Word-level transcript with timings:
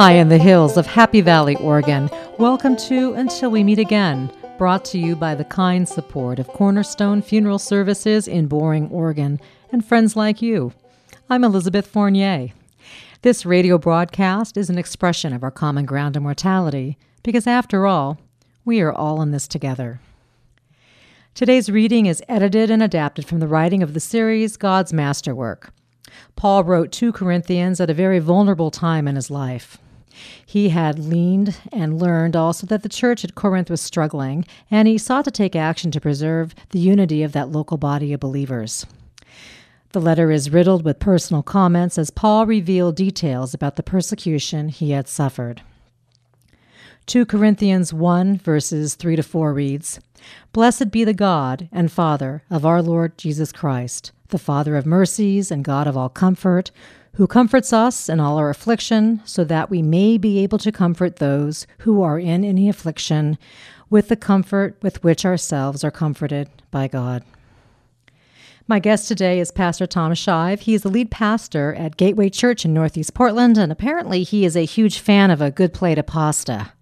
High 0.00 0.12
in 0.12 0.30
the 0.30 0.38
hills 0.38 0.78
of 0.78 0.86
Happy 0.86 1.20
Valley, 1.20 1.56
Oregon, 1.56 2.08
welcome 2.38 2.74
to 2.88 3.12
Until 3.12 3.50
We 3.50 3.62
Meet 3.62 3.80
Again, 3.80 4.32
brought 4.56 4.82
to 4.86 4.98
you 4.98 5.14
by 5.14 5.34
the 5.34 5.44
kind 5.44 5.86
support 5.86 6.38
of 6.38 6.48
Cornerstone 6.48 7.20
Funeral 7.20 7.58
Services 7.58 8.26
in 8.26 8.46
Boring, 8.46 8.88
Oregon, 8.88 9.38
and 9.70 9.84
friends 9.84 10.16
like 10.16 10.40
you. 10.40 10.72
I'm 11.28 11.44
Elizabeth 11.44 11.86
Fournier. 11.86 12.48
This 13.20 13.44
radio 13.44 13.76
broadcast 13.76 14.56
is 14.56 14.70
an 14.70 14.78
expression 14.78 15.34
of 15.34 15.42
our 15.42 15.50
common 15.50 15.84
ground 15.84 16.16
of 16.16 16.22
mortality, 16.22 16.96
because 17.22 17.46
after 17.46 17.86
all, 17.86 18.18
we 18.64 18.80
are 18.80 18.94
all 18.94 19.20
in 19.20 19.32
this 19.32 19.46
together. 19.46 20.00
Today's 21.34 21.68
reading 21.68 22.06
is 22.06 22.22
edited 22.26 22.70
and 22.70 22.82
adapted 22.82 23.26
from 23.26 23.40
the 23.40 23.46
writing 23.46 23.82
of 23.82 23.92
the 23.92 24.00
series 24.00 24.56
God's 24.56 24.94
Masterwork. 24.94 25.74
Paul 26.36 26.64
wrote 26.64 26.90
2 26.90 27.12
Corinthians 27.12 27.82
at 27.82 27.90
a 27.90 27.94
very 27.94 28.18
vulnerable 28.18 28.70
time 28.70 29.06
in 29.06 29.16
his 29.16 29.30
life. 29.30 29.76
He 30.44 30.70
had 30.70 30.98
leaned 30.98 31.56
and 31.72 32.00
learned 32.00 32.36
also 32.36 32.66
that 32.66 32.82
the 32.82 32.88
church 32.88 33.24
at 33.24 33.34
Corinth 33.34 33.70
was 33.70 33.80
struggling, 33.80 34.44
and 34.70 34.88
he 34.88 34.98
sought 34.98 35.24
to 35.24 35.30
take 35.30 35.54
action 35.54 35.90
to 35.90 36.00
preserve 36.00 36.54
the 36.70 36.78
unity 36.78 37.22
of 37.22 37.32
that 37.32 37.50
local 37.50 37.76
body 37.76 38.12
of 38.12 38.20
believers. 38.20 38.86
The 39.92 40.00
letter 40.00 40.30
is 40.30 40.50
riddled 40.50 40.84
with 40.84 41.00
personal 41.00 41.42
comments 41.42 41.98
as 41.98 42.10
Paul 42.10 42.46
revealed 42.46 42.94
details 42.94 43.54
about 43.54 43.74
the 43.74 43.82
persecution 43.82 44.68
he 44.68 44.92
had 44.92 45.08
suffered. 45.08 45.62
2 47.06 47.26
Corinthians 47.26 47.92
1, 47.92 48.38
verses 48.38 48.94
3 48.94 49.16
to 49.16 49.22
4 49.24 49.52
reads 49.52 49.98
Blessed 50.52 50.92
be 50.92 51.02
the 51.02 51.12
God 51.14 51.68
and 51.72 51.90
Father 51.90 52.44
of 52.48 52.64
our 52.64 52.80
Lord 52.80 53.18
Jesus 53.18 53.50
Christ, 53.50 54.12
the 54.28 54.38
Father 54.38 54.76
of 54.76 54.86
mercies 54.86 55.50
and 55.50 55.64
God 55.64 55.88
of 55.88 55.96
all 55.96 56.08
comfort, 56.08 56.70
who 57.14 57.26
comforts 57.26 57.72
us 57.72 58.08
in 58.08 58.20
all 58.20 58.38
our 58.38 58.50
affliction, 58.50 59.20
so 59.24 59.44
that 59.44 59.70
we 59.70 59.82
may 59.82 60.16
be 60.18 60.38
able 60.40 60.58
to 60.58 60.72
comfort 60.72 61.16
those 61.16 61.66
who 61.78 62.02
are 62.02 62.18
in 62.18 62.44
any 62.44 62.68
affliction 62.68 63.36
with 63.88 64.08
the 64.08 64.16
comfort 64.16 64.76
with 64.82 65.02
which 65.02 65.24
ourselves 65.24 65.82
are 65.82 65.90
comforted 65.90 66.48
by 66.70 66.86
God. 66.86 67.24
My 68.68 68.78
guest 68.78 69.08
today 69.08 69.40
is 69.40 69.50
Pastor 69.50 69.84
Tom 69.84 70.12
Shive. 70.14 70.60
He 70.60 70.74
is 70.74 70.82
the 70.82 70.88
lead 70.88 71.10
pastor 71.10 71.74
at 71.74 71.96
Gateway 71.96 72.30
Church 72.30 72.64
in 72.64 72.72
Northeast 72.72 73.14
Portland, 73.14 73.58
and 73.58 73.72
apparently 73.72 74.22
he 74.22 74.44
is 74.44 74.56
a 74.56 74.64
huge 74.64 75.00
fan 75.00 75.32
of 75.32 75.40
a 75.40 75.50
good 75.50 75.74
plate 75.74 75.98
of 75.98 76.06
pasta. 76.06 76.72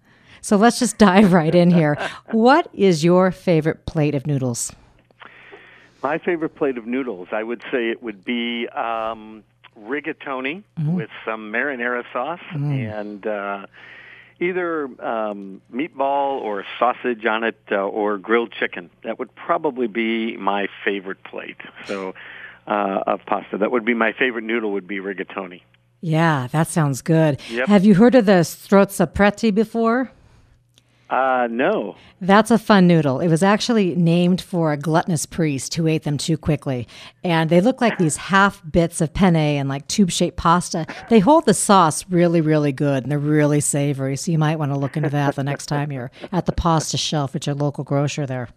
So 0.41 0.55
let's 0.55 0.77
just 0.77 0.99
dive 0.99 1.33
right 1.33 1.53
in 1.53 1.71
here. 1.71 1.97
what 2.31 2.69
is 2.73 3.03
your 3.03 3.31
favorite 3.31 3.87
plate 3.87 4.13
of 4.13 4.27
noodles? 4.27 4.71
My 6.03 6.19
favorite 6.19 6.55
plate 6.55 6.77
of 6.77 6.85
noodles, 6.85 7.29
I 7.31 7.41
would 7.41 7.61
say 7.71 7.89
it 7.89 8.03
would 8.03 8.23
be 8.23 8.67
um, 8.69 9.43
rigatoni 9.87 10.63
mm-hmm. 10.79 10.93
with 10.93 11.09
some 11.25 11.51
marinara 11.51 12.03
sauce 12.11 12.39
mm. 12.53 12.99
and 12.99 13.25
uh, 13.27 13.65
either 14.39 14.85
um, 15.03 15.61
meatball 15.73 16.41
or 16.41 16.65
sausage 16.77 17.25
on 17.25 17.43
it 17.43 17.59
uh, 17.71 17.75
or 17.75 18.17
grilled 18.17 18.51
chicken. 18.51 18.89
That 19.03 19.19
would 19.19 19.33
probably 19.35 19.87
be 19.87 20.37
my 20.37 20.67
favorite 20.83 21.23
plate. 21.23 21.57
So 21.85 22.13
uh, 22.69 23.03
of 23.07 23.25
pasta. 23.25 23.57
That 23.57 23.71
would 23.71 23.83
be 23.83 23.93
my 23.93 24.13
favorite 24.13 24.43
noodle. 24.43 24.71
Would 24.73 24.87
be 24.87 24.99
rigatoni. 24.99 25.61
Yeah, 26.01 26.47
that 26.51 26.67
sounds 26.67 27.01
good. 27.01 27.41
Yep. 27.49 27.67
Have 27.67 27.83
you 27.83 27.95
heard 27.95 28.15
of 28.15 28.25
the 28.25 28.43
strozzapreti 28.43 29.53
before? 29.53 30.11
Uh, 31.09 31.47
no. 31.49 31.95
That's 32.21 32.51
a 32.51 32.59
fun 32.59 32.85
noodle. 32.85 33.19
It 33.19 33.29
was 33.29 33.41
actually 33.41 33.95
named 33.95 34.41
for 34.41 34.71
a 34.71 34.77
gluttonous 34.77 35.25
priest 35.25 35.73
who 35.73 35.87
ate 35.87 36.03
them 36.03 36.17
too 36.19 36.37
quickly. 36.37 36.87
And 37.23 37.49
they 37.49 37.61
look 37.61 37.81
like 37.81 37.97
these 37.97 38.17
half 38.17 38.61
bits 38.69 39.01
of 39.01 39.13
penne 39.13 39.35
and 39.35 39.67
like 39.67 39.87
tube 39.87 40.11
shaped 40.11 40.37
pasta. 40.37 40.85
They 41.09 41.19
hold 41.19 41.45
the 41.45 41.55
sauce 41.55 42.05
really, 42.09 42.41
really 42.41 42.71
good 42.71 43.03
and 43.03 43.11
they're 43.11 43.17
really 43.17 43.59
savory. 43.59 44.17
So 44.17 44.31
you 44.31 44.37
might 44.37 44.59
want 44.59 44.71
to 44.71 44.77
look 44.77 44.97
into 44.97 45.09
that 45.09 45.35
the 45.35 45.43
next 45.43 45.65
time 45.65 45.91
you're 45.91 46.11
at 46.31 46.45
the 46.45 46.51
pasta 46.51 46.97
shelf 46.97 47.35
at 47.35 47.47
your 47.47 47.55
local 47.55 47.83
grocer 47.83 48.27
there 48.27 48.49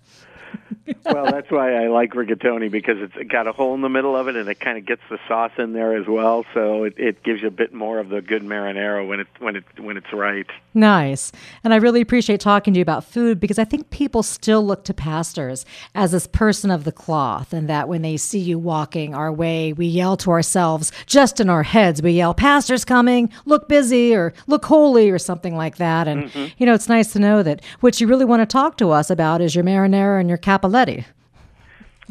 well, 1.05 1.27
that's 1.27 1.51
why 1.51 1.75
I 1.75 1.89
like 1.89 2.13
rigatoni 2.13 2.71
because 2.71 2.99
it's 3.01 3.31
got 3.31 3.47
a 3.47 3.53
hole 3.53 3.75
in 3.75 3.83
the 3.83 3.89
middle 3.89 4.17
of 4.17 4.29
it, 4.29 4.37
and 4.37 4.49
it 4.49 4.59
kind 4.61 4.79
of 4.79 4.85
gets 4.85 5.03
the 5.11 5.19
sauce 5.29 5.53
in 5.59 5.73
there 5.73 5.97
as 5.97 6.07
well. 6.07 6.45
So 6.55 6.85
it, 6.85 6.95
it 6.97 7.23
gives 7.23 7.43
you 7.43 7.49
a 7.49 7.53
bit 7.53 7.73
more 7.73 7.99
of 7.99 8.09
the 8.09 8.21
good 8.21 8.43
marinara 8.43 9.07
when 9.07 9.21
it 9.21 9.29
when 9.39 9.57
it 9.57 9.65
when 9.79 9.97
it's 9.97 10.13
right. 10.13 10.47
Nice, 10.75 11.33
and 11.63 11.73
I 11.73 11.77
really 11.77 12.01
appreciate 12.01 12.41
talking 12.41 12.75
to 12.75 12.79
you 12.79 12.83
about 12.83 13.05
food 13.05 13.39
because 13.39 13.59
I 13.59 13.65
think 13.65 13.91
people 13.91 14.23
still 14.23 14.65
look 14.65 14.85
to 14.85 14.95
pastors 14.95 15.65
as 15.95 16.13
this 16.13 16.27
person 16.27 16.71
of 16.71 16.85
the 16.85 16.93
cloth, 16.93 17.53
and 17.53 17.69
that 17.69 17.89
when 17.89 18.03
they 18.03 18.17
see 18.17 18.41
you 18.41 18.59
walking 18.59 19.15
our 19.15 19.33
way, 19.33 19.73
we 19.73 19.87
yell 19.87 20.17
to 20.19 20.31
ourselves 20.31 20.91
just 21.07 21.41
in 21.41 21.49
our 21.49 21.63
heads. 21.63 22.03
We 22.03 22.13
yell, 22.13 22.35
"Pastor's 22.35 22.85
coming! 22.85 23.31
Look 23.45 23.69
busy!" 23.69 24.15
or 24.15 24.33
"Look 24.47 24.65
holy!" 24.65 25.11
or 25.11 25.19
something 25.19 25.57
like 25.57 25.77
that. 25.77 26.09
And 26.09 26.25
mm-hmm. 26.25 26.47
you 26.59 26.67
know, 26.67 26.75
it's 26.75 26.89
nice 26.89 27.13
to 27.13 27.19
know 27.19 27.43
that 27.43 27.63
what 27.81 28.01
you 28.01 28.07
really 28.07 28.25
want 28.25 28.43
to 28.43 28.47
talk 28.47 28.77
to 28.79 28.91
us 28.91 29.11
about 29.11 29.41
is 29.41 29.55
your 29.55 29.65
marinara 29.65 30.19
and 30.19 30.29
your 30.29 30.39
Cappelletti. 30.43 31.05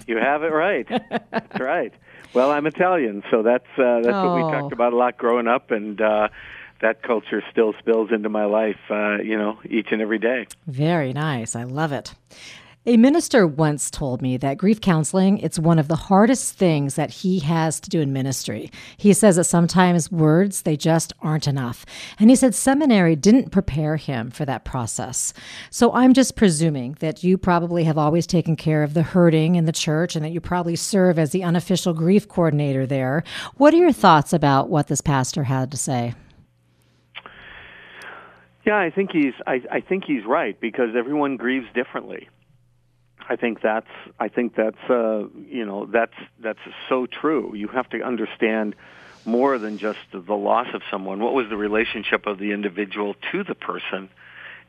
You 0.07 0.17
have 0.17 0.43
it 0.43 0.47
right. 0.47 0.87
that's 1.31 1.59
right. 1.59 1.93
Well, 2.33 2.51
I'm 2.51 2.65
Italian, 2.65 3.23
so 3.29 3.43
that's 3.43 3.67
uh, 3.77 3.99
that's 4.01 4.07
oh. 4.15 4.25
what 4.25 4.35
we 4.35 4.41
talked 4.51 4.73
oh. 4.73 4.75
about 4.75 4.93
a 4.93 4.95
lot 4.95 5.17
growing 5.17 5.47
up, 5.47 5.71
and 5.71 5.99
uh, 6.01 6.29
that 6.81 7.03
culture 7.03 7.43
still 7.51 7.73
spills 7.79 8.09
into 8.11 8.29
my 8.29 8.45
life, 8.45 8.79
uh, 8.89 9.17
you 9.17 9.37
know, 9.37 9.59
each 9.69 9.87
and 9.91 10.01
every 10.01 10.17
day. 10.17 10.47
Very 10.65 11.13
nice. 11.13 11.55
I 11.55 11.63
love 11.63 11.91
it. 11.91 12.13
A 12.83 12.97
minister 12.97 13.45
once 13.45 13.91
told 13.91 14.23
me 14.23 14.37
that 14.37 14.57
grief 14.57 14.81
counseling 14.81 15.37
it's 15.37 15.59
one 15.59 15.77
of 15.77 15.87
the 15.87 15.95
hardest 15.95 16.55
things 16.55 16.95
that 16.95 17.11
he 17.11 17.37
has 17.37 17.79
to 17.79 17.91
do 17.91 18.01
in 18.01 18.11
ministry. 18.11 18.71
He 18.97 19.13
says 19.13 19.35
that 19.35 19.43
sometimes 19.43 20.11
words 20.11 20.63
they 20.63 20.75
just 20.75 21.13
aren't 21.21 21.47
enough. 21.47 21.85
And 22.17 22.31
he 22.31 22.35
said 22.35 22.55
seminary 22.55 23.15
didn't 23.15 23.51
prepare 23.51 23.97
him 23.97 24.31
for 24.31 24.45
that 24.45 24.65
process. 24.65 25.31
So 25.69 25.93
I'm 25.93 26.15
just 26.15 26.35
presuming 26.35 26.97
that 27.01 27.23
you 27.23 27.37
probably 27.37 27.83
have 27.83 27.99
always 27.99 28.25
taken 28.25 28.55
care 28.55 28.81
of 28.81 28.95
the 28.95 29.03
hurting 29.03 29.53
in 29.53 29.65
the 29.65 29.71
church 29.71 30.15
and 30.15 30.25
that 30.25 30.31
you 30.31 30.41
probably 30.41 30.75
serve 30.75 31.19
as 31.19 31.29
the 31.29 31.43
unofficial 31.43 31.93
grief 31.93 32.27
coordinator 32.27 32.87
there. 32.87 33.23
What 33.57 33.75
are 33.75 33.77
your 33.77 33.93
thoughts 33.93 34.33
about 34.33 34.71
what 34.71 34.87
this 34.87 35.01
pastor 35.01 35.43
had 35.43 35.69
to 35.69 35.77
say? 35.77 36.15
Yeah, 38.65 38.79
I 38.79 38.89
think 38.89 39.11
he's 39.11 39.35
I, 39.45 39.61
I 39.71 39.81
think 39.81 40.03
he's 40.05 40.25
right 40.25 40.59
because 40.59 40.95
everyone 40.97 41.37
grieves 41.37 41.67
differently. 41.75 42.27
I 43.31 43.37
think 43.37 43.61
that's 43.61 43.87
I 44.19 44.27
think 44.27 44.55
that's 44.55 44.89
uh, 44.89 45.23
you 45.49 45.65
know 45.65 45.85
that's 45.85 46.17
that's 46.43 46.59
so 46.89 47.05
true. 47.05 47.55
You 47.55 47.69
have 47.69 47.89
to 47.91 48.01
understand 48.01 48.75
more 49.23 49.57
than 49.57 49.77
just 49.77 49.99
the 50.11 50.35
loss 50.35 50.67
of 50.73 50.81
someone. 50.91 51.21
What 51.21 51.33
was 51.33 51.47
the 51.47 51.55
relationship 51.55 52.27
of 52.27 52.39
the 52.39 52.51
individual 52.51 53.15
to 53.31 53.45
the 53.45 53.55
person, 53.55 54.09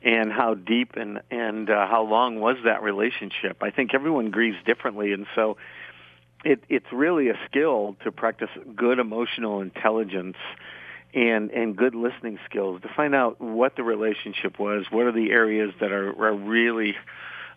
and 0.05 0.31
how 0.31 0.55
deep 0.55 0.95
and 0.95 1.23
and 1.29 1.69
uh, 1.71 1.89
how 1.89 2.05
long 2.05 2.39
was 2.39 2.57
that 2.65 2.85
relationship? 2.85 3.65
I 3.65 3.71
think 3.71 3.95
everyone 3.95 4.31
grieves 4.31 4.59
differently, 4.65 5.13
and 5.13 5.27
so 5.35 5.57
it, 6.45 6.63
it's 6.69 6.93
really 6.93 7.31
a 7.31 7.39
skill 7.47 7.97
to 8.05 8.13
practice 8.13 8.51
good 8.77 9.01
emotional 9.01 9.61
intelligence 9.61 10.37
and 11.13 11.51
and 11.51 11.75
good 11.75 11.97
listening 11.97 12.39
skills 12.49 12.81
to 12.83 12.89
find 12.95 13.13
out 13.13 13.41
what 13.41 13.75
the 13.75 13.83
relationship 13.83 14.61
was. 14.61 14.87
What 14.89 15.07
are 15.07 15.13
the 15.13 15.33
areas 15.33 15.75
that 15.81 15.91
are, 15.91 16.11
are 16.11 16.33
really 16.33 16.95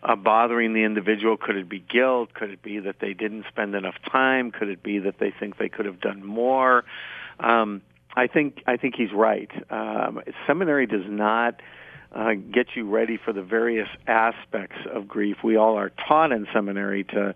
uh, 0.06 0.14
bothering 0.14 0.72
the 0.72 0.84
individual? 0.84 1.36
Could 1.36 1.56
it 1.56 1.68
be 1.68 1.80
guilt? 1.80 2.32
Could 2.32 2.50
it 2.50 2.62
be 2.62 2.78
that 2.78 3.00
they 3.00 3.12
didn't 3.12 3.44
spend 3.48 3.74
enough 3.74 3.96
time? 4.10 4.52
Could 4.52 4.68
it 4.68 4.82
be 4.82 5.00
that 5.00 5.18
they 5.18 5.32
think 5.38 5.58
they 5.58 5.68
could 5.68 5.84
have 5.84 6.00
done 6.00 6.24
more? 6.24 6.84
Um, 7.40 7.82
I 8.14 8.28
think 8.28 8.62
I 8.66 8.76
think 8.76 8.94
he's 8.96 9.12
right. 9.12 9.50
Um, 9.70 10.22
seminary 10.46 10.86
does 10.86 11.04
not 11.06 11.60
uh, 12.12 12.34
get 12.34 12.68
you 12.76 12.88
ready 12.88 13.18
for 13.22 13.32
the 13.32 13.42
various 13.42 13.88
aspects 14.06 14.78
of 14.90 15.08
grief. 15.08 15.38
We 15.42 15.56
all 15.56 15.76
are 15.76 15.90
taught 15.90 16.32
in 16.32 16.46
seminary 16.52 17.04
to 17.04 17.34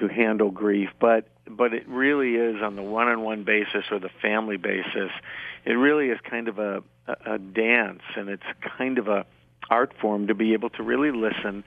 to 0.00 0.08
handle 0.08 0.50
grief, 0.50 0.88
but 0.98 1.28
but 1.46 1.74
it 1.74 1.86
really 1.88 2.34
is 2.34 2.62
on 2.62 2.76
the 2.76 2.82
one-on-one 2.82 3.44
basis 3.44 3.84
or 3.90 3.98
the 3.98 4.10
family 4.20 4.56
basis. 4.56 5.10
It 5.64 5.72
really 5.72 6.08
is 6.08 6.18
kind 6.28 6.48
of 6.48 6.58
a, 6.58 6.82
a, 7.06 7.34
a 7.34 7.38
dance, 7.38 8.02
and 8.16 8.28
it's 8.28 8.42
kind 8.78 8.98
of 8.98 9.08
a 9.08 9.26
art 9.70 9.92
form 10.00 10.26
to 10.28 10.34
be 10.34 10.54
able 10.54 10.70
to 10.70 10.82
really 10.82 11.10
listen 11.10 11.64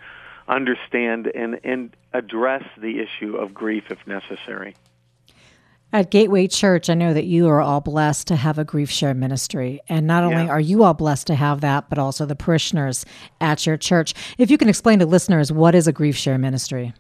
understand 0.48 1.28
and, 1.28 1.60
and 1.64 1.96
address 2.14 2.64
the 2.78 3.00
issue 3.00 3.36
of 3.36 3.54
grief 3.54 3.86
if 3.90 4.00
necessary. 4.08 4.76
At 5.94 6.10
Gateway 6.10 6.48
Church, 6.48 6.90
I 6.90 6.94
know 6.94 7.14
that 7.14 7.26
you 7.26 7.50
are 7.50 7.60
all 7.60 7.82
blessed 7.82 8.28
to 8.28 8.38
have 8.38 8.58
a 8.58 8.64
grief 8.64 8.90
share 8.90 9.14
ministry. 9.14 9.82
And 9.90 10.08
not 10.08 10.24
only 10.24 10.44
yeah. 10.44 10.50
are 10.50 10.60
you 10.60 10.84
all 10.84 10.94
blessed 10.94 11.28
to 11.28 11.36
have 11.36 11.60
that, 11.62 11.90
but 11.90 11.98
also 11.98 12.26
the 12.26 12.36
parishioners 12.36 13.06
at 13.42 13.66
your 13.66 13.76
church. 13.76 14.14
If 14.38 14.50
you 14.50 14.58
can 14.58 14.70
explain 14.70 15.00
to 15.00 15.06
listeners, 15.06 15.52
what 15.52 15.76
is 15.76 15.88
a 15.88 15.92
grief 15.92 16.16
share 16.16 16.38
ministry? 16.38 16.94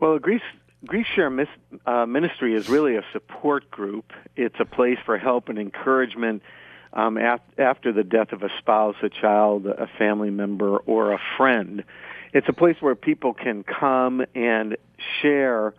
Well, 0.00 0.14
a 0.14 0.20
grief, 0.20 0.40
grief 0.86 1.06
share 1.14 1.28
mis, 1.28 1.48
uh, 1.84 2.06
ministry 2.06 2.54
is 2.54 2.70
really 2.70 2.96
a 2.96 3.04
support 3.12 3.70
group. 3.70 4.14
It's 4.36 4.56
a 4.58 4.64
place 4.64 4.98
for 5.04 5.18
help 5.18 5.50
and 5.50 5.58
encouragement 5.58 6.42
um, 6.92 7.16
af- 7.16 7.40
after 7.58 7.92
the 7.92 8.04
death 8.04 8.32
of 8.32 8.42
a 8.42 8.48
spouse, 8.58 8.96
a 9.02 9.08
child, 9.08 9.66
a 9.66 9.88
family 9.98 10.30
member, 10.30 10.78
or 10.78 11.12
a 11.12 11.20
friend. 11.36 11.84
It's 12.32 12.48
a 12.48 12.52
place 12.52 12.76
where 12.80 12.94
people 12.94 13.34
can 13.34 13.64
come 13.64 14.24
and 14.34 14.76
share 15.20 15.74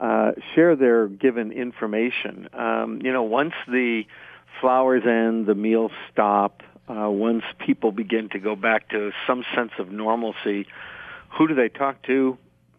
uh, 0.00 0.30
share 0.54 0.76
their 0.76 1.08
given 1.08 1.50
information. 1.50 2.48
Um, 2.52 3.00
you 3.02 3.12
know, 3.12 3.24
once 3.24 3.54
the 3.66 4.04
flowers 4.60 5.02
end, 5.04 5.46
the 5.46 5.56
meals 5.56 5.90
stop. 6.12 6.62
Uh, 6.88 7.10
once 7.10 7.42
people 7.58 7.90
begin 7.90 8.28
to 8.30 8.38
go 8.38 8.54
back 8.54 8.88
to 8.90 9.10
some 9.26 9.44
sense 9.54 9.72
of 9.78 9.90
normalcy, 9.90 10.66
who 11.36 11.48
do 11.48 11.54
they 11.54 11.68
talk 11.68 12.02
to? 12.04 12.38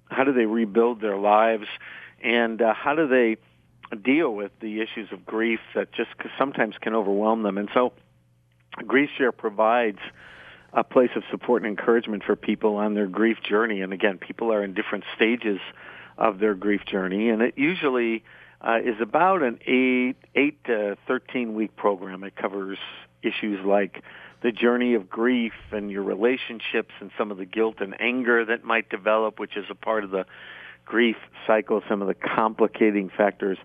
How 0.10 0.24
do 0.24 0.34
they 0.34 0.46
rebuild 0.46 1.02
their 1.02 1.18
lives? 1.18 1.68
And 2.24 2.62
uh, 2.62 2.74
how 2.74 2.96
do 2.96 3.08
they 3.08 3.36
deal 3.96 4.34
with 4.34 4.52
the 4.62 4.82
issues 4.82 5.10
of 5.12 5.26
grief 5.26 5.60
that 5.76 5.92
just 5.94 6.10
sometimes 6.38 6.76
can 6.80 6.94
overwhelm 6.96 7.44
them? 7.44 7.58
And 7.58 7.70
so, 7.74 7.94
Grief 8.86 9.10
Share 9.18 9.32
provides 9.32 10.00
a 10.74 10.84
place 10.84 11.10
of 11.16 11.24
support 11.32 11.64
and 11.64 11.70
encouragement 11.70 12.24
for 12.24 12.36
people 12.36 12.76
on 12.76 12.94
their 12.94 13.08
grief 13.08 13.38
journey. 13.48 13.82
And 13.82 13.92
again, 13.92 14.20
people 14.20 14.54
are 14.54 14.64
in 14.64 14.74
different 14.74 15.04
stages 15.16 15.60
of 16.18 16.40
their 16.40 16.54
grief 16.54 16.82
journey, 16.86 17.30
and 17.30 17.42
it 17.42 17.58
usually 17.58 18.24
uh, 18.62 18.78
is 18.84 18.96
about 19.02 19.42
an 19.42 19.60
eight 19.66 20.18
eight 20.36 20.64
to 20.66 20.98
thirteen 21.08 21.56
week 21.56 21.76
program. 21.76 22.24
It 22.24 22.36
covers 22.36 22.78
issues 23.24 23.66
like 23.66 24.04
the 24.42 24.52
journey 24.52 24.94
of 24.96 25.10
grief 25.10 25.54
and 25.72 25.92
your 25.92 26.04
relationships 26.04 26.94
and 27.00 27.12
some 27.18 27.32
of 27.32 27.38
the 27.38 27.46
guilt 27.46 27.76
and 27.80 28.00
anger 28.00 28.46
that 28.46 28.64
might 28.64 28.90
develop, 28.90 29.40
which 29.40 29.58
is 29.58 29.66
a 29.70 29.76
part 29.76 30.04
of 30.04 30.12
the 30.12 30.26
grief 30.90 31.18
cycle, 31.46 31.82
some 31.88 32.02
of 32.02 32.08
the 32.08 32.16
complicating 32.16 33.10
factors. 33.16 33.58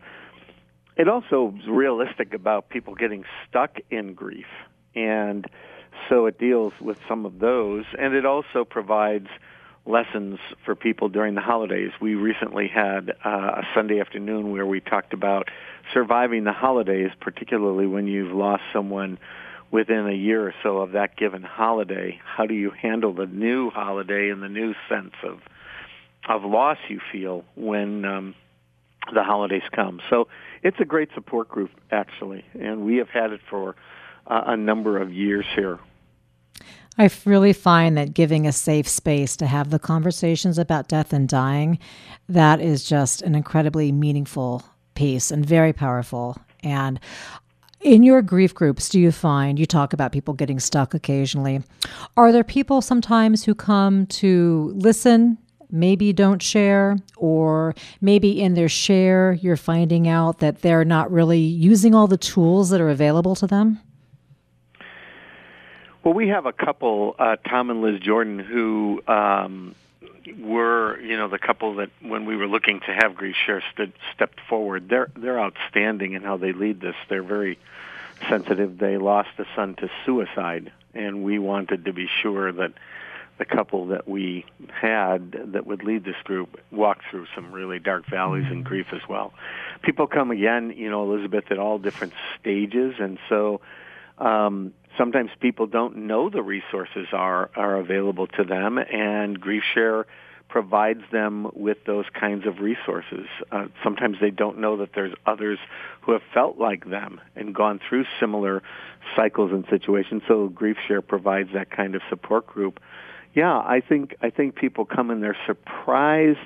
It 0.96 1.08
also 1.08 1.54
is 1.58 1.66
realistic 1.66 2.34
about 2.34 2.68
people 2.68 2.94
getting 2.94 3.24
stuck 3.48 3.78
in 3.90 4.12
grief. 4.12 4.46
And 4.94 5.46
so 6.08 6.26
it 6.26 6.38
deals 6.38 6.74
with 6.80 6.98
some 7.08 7.24
of 7.24 7.40
those. 7.40 7.84
And 7.98 8.14
it 8.14 8.26
also 8.26 8.64
provides 8.64 9.28
lessons 9.86 10.38
for 10.64 10.74
people 10.74 11.08
during 11.08 11.34
the 11.34 11.40
holidays. 11.40 11.90
We 12.00 12.14
recently 12.14 12.68
had 12.68 13.10
uh, 13.24 13.28
a 13.28 13.62
Sunday 13.74 14.00
afternoon 14.00 14.52
where 14.52 14.66
we 14.66 14.80
talked 14.80 15.14
about 15.14 15.48
surviving 15.92 16.44
the 16.44 16.52
holidays, 16.52 17.10
particularly 17.20 17.86
when 17.86 18.06
you've 18.06 18.34
lost 18.34 18.62
someone 18.72 19.18
within 19.70 20.06
a 20.06 20.14
year 20.14 20.46
or 20.46 20.54
so 20.62 20.78
of 20.78 20.92
that 20.92 21.16
given 21.16 21.42
holiday. 21.42 22.20
How 22.24 22.46
do 22.46 22.54
you 22.54 22.70
handle 22.70 23.12
the 23.12 23.26
new 23.26 23.70
holiday 23.70 24.28
and 24.28 24.42
the 24.42 24.48
new 24.48 24.74
sense 24.88 25.14
of 25.22 25.40
of 26.28 26.44
loss 26.44 26.78
you 26.88 27.00
feel 27.12 27.44
when 27.54 28.04
um, 28.04 28.34
the 29.12 29.22
holidays 29.22 29.62
come? 29.72 30.00
So 30.10 30.28
it's 30.62 30.78
a 30.80 30.84
great 30.84 31.10
support 31.14 31.48
group 31.48 31.70
actually, 31.90 32.44
and 32.58 32.84
we 32.84 32.96
have 32.96 33.08
had 33.08 33.32
it 33.32 33.40
for 33.48 33.76
uh, 34.26 34.44
a 34.46 34.56
number 34.56 35.00
of 35.00 35.12
years 35.12 35.44
here. 35.54 35.78
I 36.96 37.10
really 37.24 37.52
find 37.52 37.96
that 37.96 38.14
giving 38.14 38.46
a 38.46 38.52
safe 38.52 38.86
space 38.86 39.36
to 39.38 39.46
have 39.46 39.70
the 39.70 39.80
conversations 39.80 40.58
about 40.58 40.88
death 40.88 41.12
and 41.12 41.28
dying, 41.28 41.80
that 42.28 42.60
is 42.60 42.84
just 42.84 43.20
an 43.22 43.34
incredibly 43.34 43.90
meaningful 43.90 44.62
piece 44.94 45.32
and 45.32 45.44
very 45.44 45.72
powerful. 45.72 46.38
And 46.62 47.00
in 47.80 48.02
your 48.04 48.22
grief 48.22 48.54
groups, 48.54 48.88
do 48.88 49.00
you 49.00 49.10
find 49.10 49.58
you 49.58 49.66
talk 49.66 49.92
about 49.92 50.12
people 50.12 50.34
getting 50.34 50.60
stuck 50.60 50.94
occasionally? 50.94 51.62
Are 52.16 52.30
there 52.30 52.44
people 52.44 52.80
sometimes 52.80 53.44
who 53.44 53.54
come 53.54 54.06
to 54.06 54.72
listen, 54.76 55.36
maybe 55.74 56.12
don't 56.12 56.40
share, 56.40 56.96
or 57.16 57.74
maybe 58.00 58.40
in 58.40 58.54
their 58.54 58.68
share, 58.68 59.32
you're 59.32 59.56
finding 59.56 60.08
out 60.08 60.38
that 60.38 60.62
they're 60.62 60.84
not 60.84 61.10
really 61.10 61.40
using 61.40 61.94
all 61.94 62.06
the 62.06 62.16
tools 62.16 62.70
that 62.70 62.80
are 62.80 62.88
available 62.88 63.34
to 63.34 63.46
them? 63.46 63.80
Well, 66.04 66.14
we 66.14 66.28
have 66.28 66.46
a 66.46 66.52
couple, 66.52 67.16
uh, 67.18 67.36
Tom 67.48 67.70
and 67.70 67.82
Liz 67.82 68.00
Jordan, 68.00 68.38
who 68.38 69.02
um, 69.08 69.74
were, 70.38 71.00
you 71.00 71.16
know, 71.16 71.28
the 71.28 71.38
couple 71.38 71.76
that 71.76 71.90
when 72.00 72.26
we 72.26 72.36
were 72.36 72.46
looking 72.46 72.80
to 72.80 72.92
have 72.92 73.14
grief 73.14 73.36
share 73.44 73.62
stood, 73.72 73.92
stepped 74.14 74.40
forward. 74.48 74.88
They're 74.88 75.10
they're 75.16 75.40
outstanding 75.40 76.12
in 76.12 76.22
how 76.22 76.36
they 76.36 76.52
lead 76.52 76.80
this. 76.80 76.94
They're 77.08 77.22
very 77.22 77.58
sensitive. 78.28 78.78
They 78.78 78.98
lost 78.98 79.30
a 79.38 79.46
son 79.56 79.74
to 79.76 79.90
suicide, 80.04 80.72
and 80.94 81.24
we 81.24 81.38
wanted 81.38 81.86
to 81.86 81.92
be 81.92 82.08
sure 82.22 82.52
that 82.52 82.72
the 83.38 83.44
couple 83.44 83.88
that 83.88 84.08
we 84.08 84.44
had 84.68 85.32
that 85.52 85.66
would 85.66 85.82
lead 85.82 86.04
this 86.04 86.16
group 86.24 86.60
walked 86.70 87.02
through 87.10 87.26
some 87.34 87.52
really 87.52 87.78
dark 87.78 88.06
valleys 88.08 88.46
and 88.48 88.64
grief 88.64 88.86
as 88.92 89.00
well. 89.08 89.32
People 89.82 90.06
come 90.06 90.30
again, 90.30 90.72
you 90.76 90.88
know, 90.88 91.10
Elizabeth, 91.10 91.44
at 91.50 91.58
all 91.58 91.78
different 91.78 92.12
stages, 92.40 92.94
and 92.98 93.18
so 93.28 93.60
um, 94.18 94.72
sometimes 94.96 95.30
people 95.40 95.66
don't 95.66 95.96
know 95.96 96.30
the 96.30 96.42
resources 96.42 97.08
are 97.12 97.50
are 97.56 97.76
available 97.76 98.26
to 98.28 98.44
them, 98.44 98.78
and 98.78 99.40
GriefShare 99.40 100.04
provides 100.48 101.02
them 101.10 101.50
with 101.54 101.78
those 101.84 102.04
kinds 102.14 102.46
of 102.46 102.60
resources. 102.60 103.26
Uh, 103.50 103.66
sometimes 103.82 104.18
they 104.20 104.30
don't 104.30 104.58
know 104.58 104.76
that 104.76 104.90
there's 104.94 105.12
others 105.26 105.58
who 106.02 106.12
have 106.12 106.22
felt 106.32 106.58
like 106.58 106.88
them 106.88 107.20
and 107.34 107.52
gone 107.52 107.80
through 107.88 108.04
similar 108.20 108.62
cycles 109.16 109.50
and 109.50 109.64
situations. 109.68 110.22
So 110.28 110.48
GriefShare 110.48 111.04
provides 111.04 111.48
that 111.54 111.70
kind 111.70 111.96
of 111.96 112.02
support 112.08 112.46
group. 112.46 112.78
Yeah, 113.34 113.56
I 113.56 113.80
think 113.86 114.16
I 114.22 114.30
think 114.30 114.54
people 114.54 114.84
come 114.84 115.10
and 115.10 115.22
they're 115.22 115.36
surprised 115.46 116.38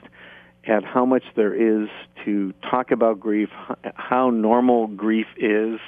at 0.67 0.85
how 0.85 1.05
much 1.05 1.23
there 1.37 1.55
is 1.55 1.88
to 2.25 2.52
talk 2.70 2.90
about 2.90 3.20
grief, 3.20 3.50
how 3.94 4.31
normal 4.31 4.87
grief 4.87 5.26
is 5.37 5.81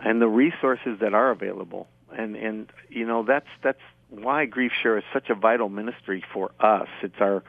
and 0.00 0.20
the 0.20 0.28
resources 0.28 0.98
that 1.00 1.14
are 1.14 1.30
available. 1.30 1.88
And 2.16 2.36
and 2.36 2.70
you 2.88 3.06
know 3.06 3.22
that's 3.22 3.48
that's 3.62 3.80
why 4.10 4.46
Grief 4.46 4.72
Share 4.82 4.98
is 4.98 5.04
such 5.12 5.28
a 5.30 5.34
vital 5.34 5.68
ministry 5.68 6.24
for 6.32 6.50
us. 6.60 6.88
It's 7.02 7.20
our 7.20 7.42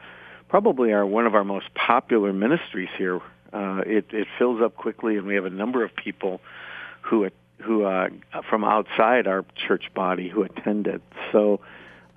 probably 0.48 0.92
our 0.92 1.06
one 1.06 1.26
of 1.26 1.34
our 1.34 1.44
most 1.44 1.72
popular 1.74 2.32
ministries 2.32 2.90
here. 2.96 3.20
Uh, 3.52 3.82
it 3.86 4.06
it 4.10 4.26
fills 4.38 4.60
up 4.62 4.76
quickly, 4.76 5.16
and 5.16 5.26
we 5.26 5.34
have 5.34 5.46
a 5.46 5.50
number 5.50 5.84
of 5.84 5.94
people 5.96 6.40
who 7.02 7.28
who 7.58 7.84
uh, 7.84 8.08
from 8.48 8.64
outside 8.64 9.26
our 9.26 9.44
church 9.66 9.84
body 9.94 10.28
who 10.28 10.42
attend 10.42 10.86
it. 10.86 11.02
So 11.32 11.60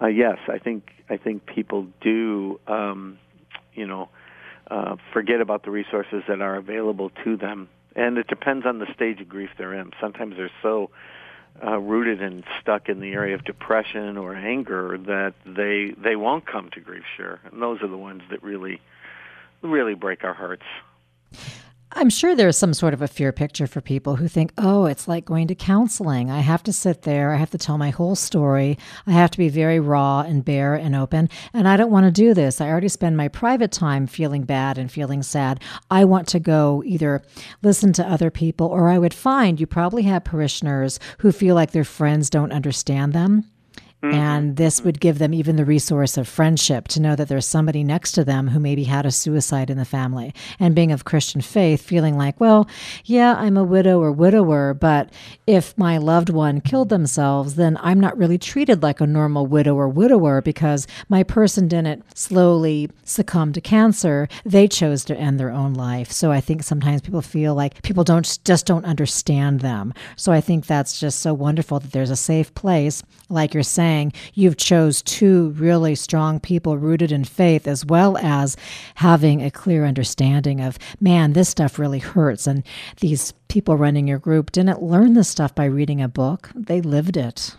uh, 0.01 0.07
yes, 0.07 0.37
I 0.47 0.57
think 0.57 0.89
I 1.09 1.17
think 1.17 1.45
people 1.45 1.87
do 2.01 2.59
um, 2.67 3.19
you 3.73 3.87
know 3.87 4.09
uh, 4.69 4.95
forget 5.11 5.41
about 5.41 5.63
the 5.63 5.71
resources 5.71 6.23
that 6.27 6.41
are 6.41 6.55
available 6.55 7.11
to 7.23 7.37
them 7.37 7.69
and 7.95 8.17
it 8.17 8.27
depends 8.27 8.65
on 8.65 8.79
the 8.79 8.91
stage 8.93 9.21
of 9.21 9.29
grief 9.29 9.49
they're 9.57 9.73
in. 9.73 9.91
Sometimes 10.01 10.35
they're 10.37 10.51
so 10.61 10.89
uh, 11.63 11.77
rooted 11.77 12.21
and 12.21 12.43
stuck 12.61 12.89
in 12.89 12.99
the 12.99 13.11
area 13.11 13.35
of 13.35 13.43
depression 13.43 14.17
or 14.17 14.35
anger 14.35 14.97
that 14.97 15.33
they 15.45 15.93
they 16.01 16.15
won't 16.15 16.45
come 16.45 16.69
to 16.71 16.79
grief 16.79 17.03
share, 17.15 17.39
and 17.45 17.61
those 17.61 17.81
are 17.81 17.87
the 17.87 17.97
ones 17.97 18.23
that 18.31 18.41
really 18.43 18.81
really 19.61 19.93
break 19.93 20.23
our 20.23 20.33
hearts. 20.33 20.65
I'm 21.95 22.09
sure 22.09 22.35
there's 22.35 22.57
some 22.57 22.73
sort 22.73 22.93
of 22.93 23.01
a 23.01 23.07
fear 23.07 23.31
picture 23.31 23.67
for 23.67 23.79
people 23.79 24.15
who 24.15 24.27
think, 24.27 24.51
oh, 24.57 24.85
it's 24.85 25.07
like 25.07 25.25
going 25.25 25.47
to 25.47 25.55
counseling. 25.55 26.31
I 26.31 26.39
have 26.39 26.63
to 26.63 26.73
sit 26.73 27.03
there. 27.03 27.33
I 27.33 27.37
have 27.37 27.51
to 27.51 27.57
tell 27.57 27.77
my 27.77 27.91
whole 27.91 28.15
story. 28.15 28.77
I 29.05 29.11
have 29.11 29.29
to 29.31 29.37
be 29.37 29.49
very 29.49 29.79
raw 29.79 30.21
and 30.21 30.43
bare 30.43 30.73
and 30.73 30.95
open. 30.95 31.29
And 31.53 31.67
I 31.67 31.77
don't 31.77 31.91
want 31.91 32.05
to 32.05 32.11
do 32.11 32.33
this. 32.33 32.59
I 32.59 32.69
already 32.69 32.89
spend 32.89 33.15
my 33.15 33.27
private 33.27 33.71
time 33.71 34.07
feeling 34.07 34.43
bad 34.43 34.77
and 34.77 34.91
feeling 34.91 35.21
sad. 35.21 35.61
I 35.91 36.05
want 36.05 36.27
to 36.29 36.39
go 36.39 36.81
either 36.85 37.21
listen 37.61 37.93
to 37.93 38.07
other 38.07 38.31
people, 38.31 38.67
or 38.67 38.89
I 38.89 38.97
would 38.97 39.13
find 39.13 39.59
you 39.59 39.67
probably 39.67 40.03
have 40.03 40.23
parishioners 40.23 40.99
who 41.19 41.31
feel 41.31 41.53
like 41.53 41.71
their 41.71 41.83
friends 41.83 42.29
don't 42.29 42.51
understand 42.51 43.13
them. 43.13 43.45
Mm-hmm. 44.03 44.15
And 44.15 44.57
this 44.57 44.81
would 44.81 44.99
give 44.99 45.17
them 45.17 45.33
even 45.33 45.55
the 45.55 45.63
resource 45.63 46.17
of 46.17 46.27
friendship 46.27 46.89
to 46.89 47.01
know 47.01 47.15
that 47.15 47.29
there's 47.29 47.47
somebody 47.47 47.85
next 47.85 48.11
to 48.13 48.25
them 48.25 48.49
who 48.49 48.59
maybe 48.59 48.83
had 48.83 49.05
a 49.05 49.11
suicide 49.11 49.69
in 49.69 49.77
the 49.77 49.85
family. 49.85 50.33
And 50.59 50.75
being 50.75 50.91
of 50.91 51.05
Christian 51.05 51.39
faith, 51.39 51.81
feeling 51.81 52.17
like, 52.17 52.37
well, 52.37 52.67
yeah, 53.05 53.35
I'm 53.35 53.55
a 53.55 53.63
widow 53.63 54.01
or 54.01 54.11
widower, 54.11 54.73
but 54.73 55.09
if 55.47 55.77
my 55.77 55.97
loved 55.97 56.29
one 56.29 56.59
killed 56.59 56.89
themselves, 56.89 57.55
then 57.55 57.77
I'm 57.81 58.01
not 58.01 58.17
really 58.17 58.37
treated 58.37 58.83
like 58.83 58.99
a 58.99 59.07
normal 59.07 59.47
widow 59.47 59.75
or 59.75 59.87
widower 59.87 60.41
because 60.41 60.85
my 61.07 61.23
person 61.23 61.69
didn't 61.69 62.03
slowly 62.17 62.89
succumb 63.05 63.53
to 63.53 63.61
cancer. 63.61 64.27
They 64.43 64.67
chose 64.67 65.05
to 65.05 65.17
end 65.17 65.39
their 65.39 65.51
own 65.51 65.75
life. 65.75 66.11
So 66.11 66.29
I 66.29 66.41
think 66.41 66.63
sometimes 66.63 66.99
people 66.99 67.21
feel 67.21 67.55
like 67.55 67.81
people 67.83 68.03
don't 68.03 68.37
just 68.43 68.65
don't 68.65 68.83
understand 68.83 69.61
them. 69.61 69.93
So 70.17 70.33
I 70.33 70.41
think 70.41 70.65
that's 70.65 70.99
just 70.99 71.19
so 71.19 71.33
wonderful 71.33 71.79
that 71.79 71.93
there's 71.93 72.09
a 72.09 72.17
safe 72.17 72.53
place, 72.53 73.01
like 73.29 73.53
you're 73.53 73.63
saying 73.63 73.92
saying 73.93 74.13
you've 74.33 74.57
chose 74.57 75.03
two 75.03 75.49
really 75.51 75.93
strong 75.93 76.39
people 76.39 76.77
rooted 76.77 77.11
in 77.11 77.23
faith 77.23 77.67
as 77.67 77.85
well 77.85 78.17
as 78.17 78.57
having 78.95 79.43
a 79.43 79.51
clear 79.51 79.85
understanding 79.85 80.59
of 80.61 80.79
man 80.99 81.33
this 81.33 81.49
stuff 81.49 81.77
really 81.77 81.99
hurts. 81.99 82.47
And 82.47 82.63
these 83.01 83.33
people 83.49 83.77
running 83.77 84.07
your 84.07 84.17
group 84.17 84.51
didn't 84.51 84.81
learn 84.81 85.13
this 85.13 85.29
stuff 85.29 85.53
by 85.53 85.65
reading 85.65 86.01
a 86.01 86.07
book. 86.07 86.49
They 86.55 86.81
lived 86.81 87.17
it. 87.17 87.55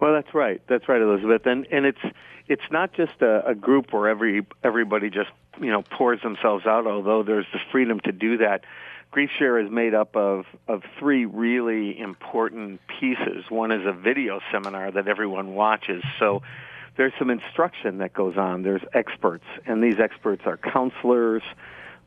Well 0.00 0.14
that's 0.14 0.34
right. 0.34 0.62
That's 0.68 0.88
right 0.88 1.02
elizabeth. 1.02 1.44
And 1.44 1.66
and 1.70 1.84
it's 1.84 2.04
it's 2.48 2.70
not 2.70 2.94
just 2.94 3.20
a, 3.20 3.46
a 3.46 3.54
group 3.54 3.92
where 3.92 4.08
every 4.08 4.46
everybody 4.64 5.10
just 5.10 5.30
you 5.60 5.70
know 5.70 5.82
pours 5.82 6.20
themselves 6.22 6.64
out 6.66 6.86
although 6.86 7.22
there's 7.22 7.46
the 7.52 7.58
freedom 7.72 8.00
to 8.00 8.12
do 8.12 8.38
that 8.38 8.62
Grief 9.10 9.30
Share 9.38 9.58
is 9.58 9.70
made 9.70 9.94
up 9.94 10.14
of, 10.14 10.44
of 10.68 10.82
three 10.98 11.24
really 11.24 11.98
important 11.98 12.80
pieces. 13.00 13.44
One 13.48 13.72
is 13.72 13.86
a 13.86 13.92
video 13.92 14.40
seminar 14.52 14.90
that 14.90 15.08
everyone 15.08 15.54
watches. 15.54 16.02
So 16.18 16.42
there's 16.96 17.14
some 17.18 17.30
instruction 17.30 17.98
that 17.98 18.12
goes 18.12 18.36
on. 18.36 18.62
There's 18.62 18.82
experts, 18.92 19.44
and 19.64 19.82
these 19.82 19.98
experts 19.98 20.42
are 20.44 20.56
counselors, 20.56 21.42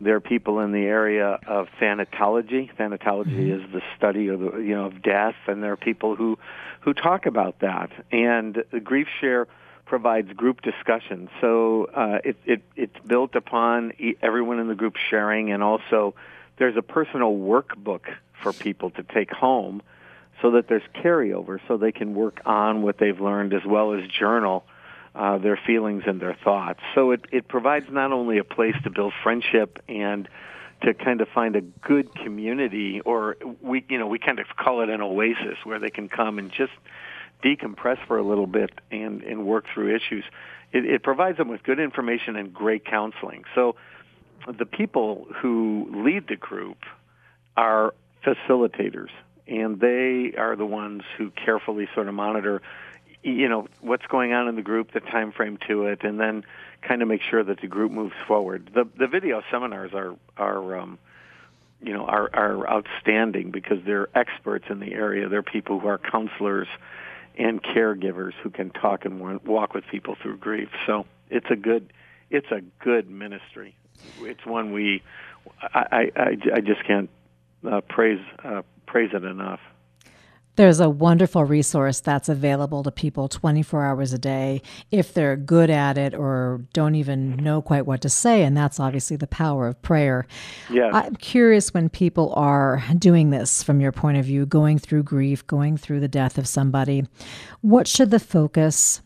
There 0.02 0.16
are 0.16 0.22
people 0.22 0.60
in 0.60 0.72
the 0.72 0.86
area 0.86 1.40
of 1.46 1.68
thanatology. 1.80 2.74
Thanatology 2.74 3.26
mm-hmm. 3.28 3.66
is 3.66 3.72
the 3.72 3.82
study 3.98 4.30
of 4.30 4.40
the, 4.40 4.58
you 4.60 4.76
know 4.76 4.86
of 4.86 5.02
death, 5.02 5.36
and 5.48 5.62
there 5.62 5.74
are 5.74 5.78
people 5.78 6.16
who 6.16 6.40
who 6.82 6.94
talk 6.94 7.26
about 7.26 7.60
that. 7.60 7.92
And 8.12 8.64
the 8.72 8.80
Grief 8.80 9.08
Share 9.20 9.48
provides 9.86 10.32
group 10.34 10.62
discussion, 10.62 11.30
so 11.42 11.90
uh, 11.94 12.20
it, 12.24 12.38
it 12.46 12.62
it's 12.78 13.00
built 13.06 13.36
upon 13.36 13.92
everyone 14.22 14.60
in 14.60 14.68
the 14.68 14.76
group 14.76 14.96
sharing, 14.96 15.52
and 15.52 15.62
also 15.62 16.16
there's 16.60 16.78
a 16.78 16.82
personal 16.82 17.34
workbook 17.34 18.02
for 18.44 18.54
people 18.54 18.92
to 18.92 19.04
take 19.04 19.32
home, 19.32 19.82
so 20.42 20.52
that 20.52 20.68
there's 20.68 20.84
carryover, 20.96 21.60
so 21.68 21.78
they 21.78 21.92
can 21.92 22.14
work 22.14 22.42
on 22.46 22.82
what 22.82 22.98
they've 22.98 23.20
learned 23.20 23.54
as 23.54 23.66
well 23.66 23.94
as 23.94 24.08
journal 24.08 24.66
uh, 25.16 25.38
their 25.38 25.60
feelings 25.66 26.04
and 26.06 26.22
their 26.22 26.36
thoughts. 26.44 26.80
So 26.96 27.12
it, 27.12 27.26
it 27.32 27.48
provides 27.48 27.88
not 27.90 28.12
only 28.12 28.38
a 28.38 28.44
place 28.44 28.76
to 28.84 28.90
build 28.90 29.14
friendship 29.24 29.84
and 29.90 30.30
to 30.84 30.94
kind 30.94 31.20
of 31.20 31.28
find 31.28 31.56
a 31.56 31.62
good 31.62 32.14
community, 32.16 33.02
or 33.02 33.36
we 33.62 33.84
you 33.90 33.98
know 33.98 34.08
we 34.08 34.20
kind 34.20 34.40
of 34.40 34.48
call 34.56 34.82
it 34.82 34.90
an 34.90 35.02
oasis 35.02 35.58
where 35.64 35.80
they 35.80 35.90
can 35.90 36.08
come 36.08 36.40
and 36.40 36.52
just 36.52 36.72
decompress 37.44 37.98
for 38.08 38.18
a 38.18 38.24
little 38.24 38.48
bit 38.48 38.72
and 38.92 39.24
and 39.24 39.46
work 39.46 39.66
through 39.74 39.94
issues. 39.94 40.24
It, 40.72 40.86
it 40.86 41.04
provides 41.04 41.38
them 41.38 41.50
with 41.50 41.64
good 41.64 41.80
information 41.80 42.36
and 42.36 42.54
great 42.54 42.86
counseling. 42.86 43.44
So 43.56 43.76
the 44.48 44.66
people 44.66 45.28
who 45.42 45.90
lead 46.06 46.28
the 46.28 46.36
group 46.36 46.78
are 47.58 47.94
facilitators, 48.26 49.10
and 49.48 49.80
they 49.80 50.34
are 50.38 50.56
the 50.56 50.66
ones 50.66 51.04
who 51.18 51.32
carefully 51.32 51.88
sort 51.94 52.08
of 52.08 52.14
monitor 52.14 52.62
you 53.24 53.50
know 53.50 53.68
what's 53.82 54.06
going 54.08 54.34
on 54.34 54.48
in 54.48 54.56
the 54.56 54.62
group, 54.62 54.94
the 54.94 55.02
time 55.02 55.32
frame 55.32 55.58
to 55.68 55.86
it, 55.86 56.04
and 56.04 56.20
then 56.20 56.44
kind 56.82 57.02
of 57.02 57.08
make 57.08 57.22
sure 57.22 57.44
that 57.44 57.60
the 57.62 57.68
group 57.68 57.92
moves 57.92 58.16
forward. 58.28 58.72
The 58.74 58.88
the 58.98 59.08
video 59.08 59.42
seminars 59.52 59.92
are 59.94 60.16
are 60.38 60.80
um, 60.80 60.98
you 61.82 61.94
know 61.94 62.06
are 62.06 62.30
are 62.34 62.70
outstanding 62.70 63.52
because 63.52 63.80
they're 63.86 64.08
experts 64.18 64.66
in 64.70 64.80
the 64.80 64.94
area. 64.94 65.28
They're 65.28 65.44
people 65.44 65.80
who 65.80 65.88
are 65.88 65.98
counselors 65.98 66.68
and 67.38 67.62
caregivers 67.62 68.34
who 68.42 68.50
can 68.50 68.70
talk 68.70 69.06
and 69.06 69.42
walk 69.46 69.74
with 69.74 69.86
people 69.92 70.16
through 70.22 70.38
grief. 70.38 70.70
So 70.86 71.06
it's 71.30 71.48
a 71.50 71.56
good 71.56 71.92
it's 72.30 72.52
a 72.52 72.62
good 72.84 73.10
ministry. 73.10 73.76
It's 74.22 74.46
one 74.46 74.72
we 74.72 75.02
I 75.62 76.12
I, 76.16 76.38
I 76.56 76.62
just 76.62 76.86
can't 76.86 77.10
uh, 77.70 77.82
praise 77.82 78.24
uh, 78.44 78.62
praise 78.86 79.12
it 79.14 79.24
enough. 79.24 79.60
There's 80.60 80.82
a 80.82 80.90
wonderful 80.90 81.46
resource 81.46 82.02
that's 82.02 82.28
available 82.28 82.84
to 82.84 82.92
people 82.92 83.30
24 83.30 83.86
hours 83.86 84.12
a 84.12 84.18
day 84.18 84.62
if 84.92 85.14
they're 85.14 85.38
good 85.38 85.70
at 85.70 85.98
it 85.98 86.14
or 86.14 86.66
don't 86.74 86.96
even 86.96 87.38
know 87.38 87.62
quite 87.62 87.86
what 87.86 88.02
to 88.02 88.10
say. 88.10 88.44
And 88.44 88.58
that's 88.58 88.78
obviously 88.78 89.16
the 89.16 89.26
power 89.26 89.68
of 89.70 89.82
prayer. 89.82 90.28
Yes. 90.70 90.92
I'm 90.94 91.16
curious 91.16 91.74
when 91.74 91.88
people 91.88 92.34
are 92.36 92.84
doing 92.98 93.30
this 93.30 93.64
from 93.64 93.80
your 93.80 93.94
point 93.94 94.18
of 94.18 94.26
view, 94.26 94.46
going 94.46 94.80
through 94.80 95.04
grief, 95.04 95.48
going 95.48 95.78
through 95.78 96.02
the 96.02 96.10
death 96.10 96.38
of 96.38 96.46
somebody, 96.46 97.06
what 97.62 97.88
should 97.88 98.12
the 98.12 98.20
focus 98.20 99.00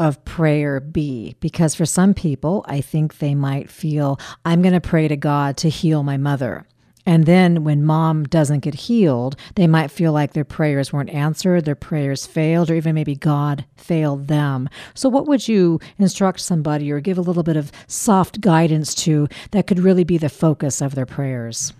of 0.00 0.24
prayer 0.24 0.80
be? 0.80 1.36
Because 1.40 1.74
for 1.74 1.84
some 1.84 2.14
people, 2.14 2.64
I 2.66 2.80
think 2.80 3.18
they 3.18 3.34
might 3.34 3.68
feel, 3.68 4.18
I'm 4.46 4.62
going 4.62 4.72
to 4.72 4.80
pray 4.80 5.08
to 5.08 5.16
God 5.16 5.58
to 5.58 5.68
heal 5.68 6.02
my 6.02 6.16
mother. 6.16 6.66
And 7.04 7.26
then 7.26 7.64
when 7.64 7.84
mom 7.84 8.24
doesn't 8.24 8.60
get 8.60 8.74
healed, 8.74 9.36
they 9.56 9.66
might 9.66 9.90
feel 9.90 10.12
like 10.12 10.32
their 10.32 10.44
prayers 10.44 10.90
weren't 10.90 11.10
answered, 11.10 11.66
their 11.66 11.74
prayers 11.74 12.26
failed, 12.26 12.70
or 12.70 12.74
even 12.76 12.94
maybe 12.94 13.14
God 13.14 13.66
failed 13.76 14.28
them. 14.28 14.70
So, 14.94 15.08
what 15.08 15.26
would 15.26 15.48
you 15.48 15.80
instruct 15.98 16.40
somebody 16.40 16.90
or 16.90 17.00
give 17.00 17.18
a 17.18 17.22
little 17.22 17.42
bit 17.42 17.56
of 17.56 17.72
soft 17.86 18.40
guidance 18.40 18.94
to 19.06 19.28
that 19.50 19.66
could 19.66 19.80
really 19.80 20.04
be 20.04 20.18
the 20.18 20.28
focus 20.28 20.80
of 20.80 20.94
their 20.94 21.06
prayers? 21.06 21.72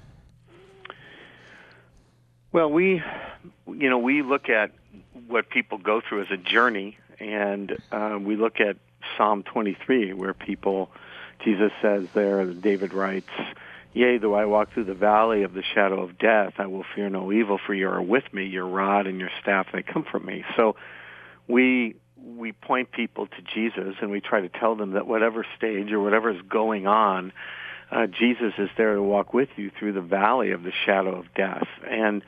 Well, 2.52 2.70
we, 2.70 3.02
you 3.66 3.88
know, 3.88 3.98
we 3.98 4.22
look 4.22 4.48
at 4.48 4.72
what 5.28 5.48
people 5.48 5.78
go 5.78 6.00
through 6.06 6.22
as 6.22 6.30
a 6.30 6.36
journey, 6.36 6.98
and 7.20 7.76
uh, 7.92 8.18
we 8.20 8.36
look 8.36 8.60
at 8.60 8.76
Psalm 9.16 9.42
23, 9.42 10.14
where 10.14 10.34
people, 10.34 10.90
Jesus 11.44 11.70
says 11.82 12.06
there, 12.14 12.44
David 12.46 12.92
writes, 12.92 13.30
Yea, 13.92 14.18
though 14.18 14.34
I 14.34 14.44
walk 14.44 14.72
through 14.72 14.84
the 14.84 14.94
valley 14.94 15.42
of 15.42 15.52
the 15.52 15.62
shadow 15.74 16.02
of 16.02 16.18
death, 16.18 16.54
I 16.58 16.66
will 16.66 16.84
fear 16.94 17.08
no 17.08 17.32
evil, 17.32 17.58
for 17.64 17.74
you 17.74 17.88
are 17.88 18.02
with 18.02 18.32
me. 18.32 18.46
Your 18.46 18.66
rod 18.66 19.06
and 19.06 19.18
your 19.18 19.30
staff 19.42 19.66
they 19.72 19.82
comfort 19.82 20.24
me. 20.24 20.44
So, 20.56 20.76
we 21.48 21.96
we 22.22 22.52
point 22.52 22.92
people 22.92 23.26
to 23.26 23.42
Jesus, 23.54 23.96
and 24.00 24.10
we 24.10 24.20
try 24.20 24.40
to 24.40 24.48
tell 24.48 24.76
them 24.76 24.92
that 24.92 25.06
whatever 25.06 25.44
stage 25.56 25.90
or 25.90 26.00
whatever 26.00 26.30
is 26.30 26.40
going 26.42 26.86
on, 26.86 27.32
uh, 27.90 28.06
Jesus 28.06 28.52
is 28.58 28.68
there 28.76 28.94
to 28.94 29.02
walk 29.02 29.34
with 29.34 29.48
you 29.56 29.70
through 29.78 29.92
the 29.92 30.00
valley 30.00 30.52
of 30.52 30.62
the 30.62 30.72
shadow 30.86 31.18
of 31.18 31.32
death, 31.34 31.66
and 31.88 32.22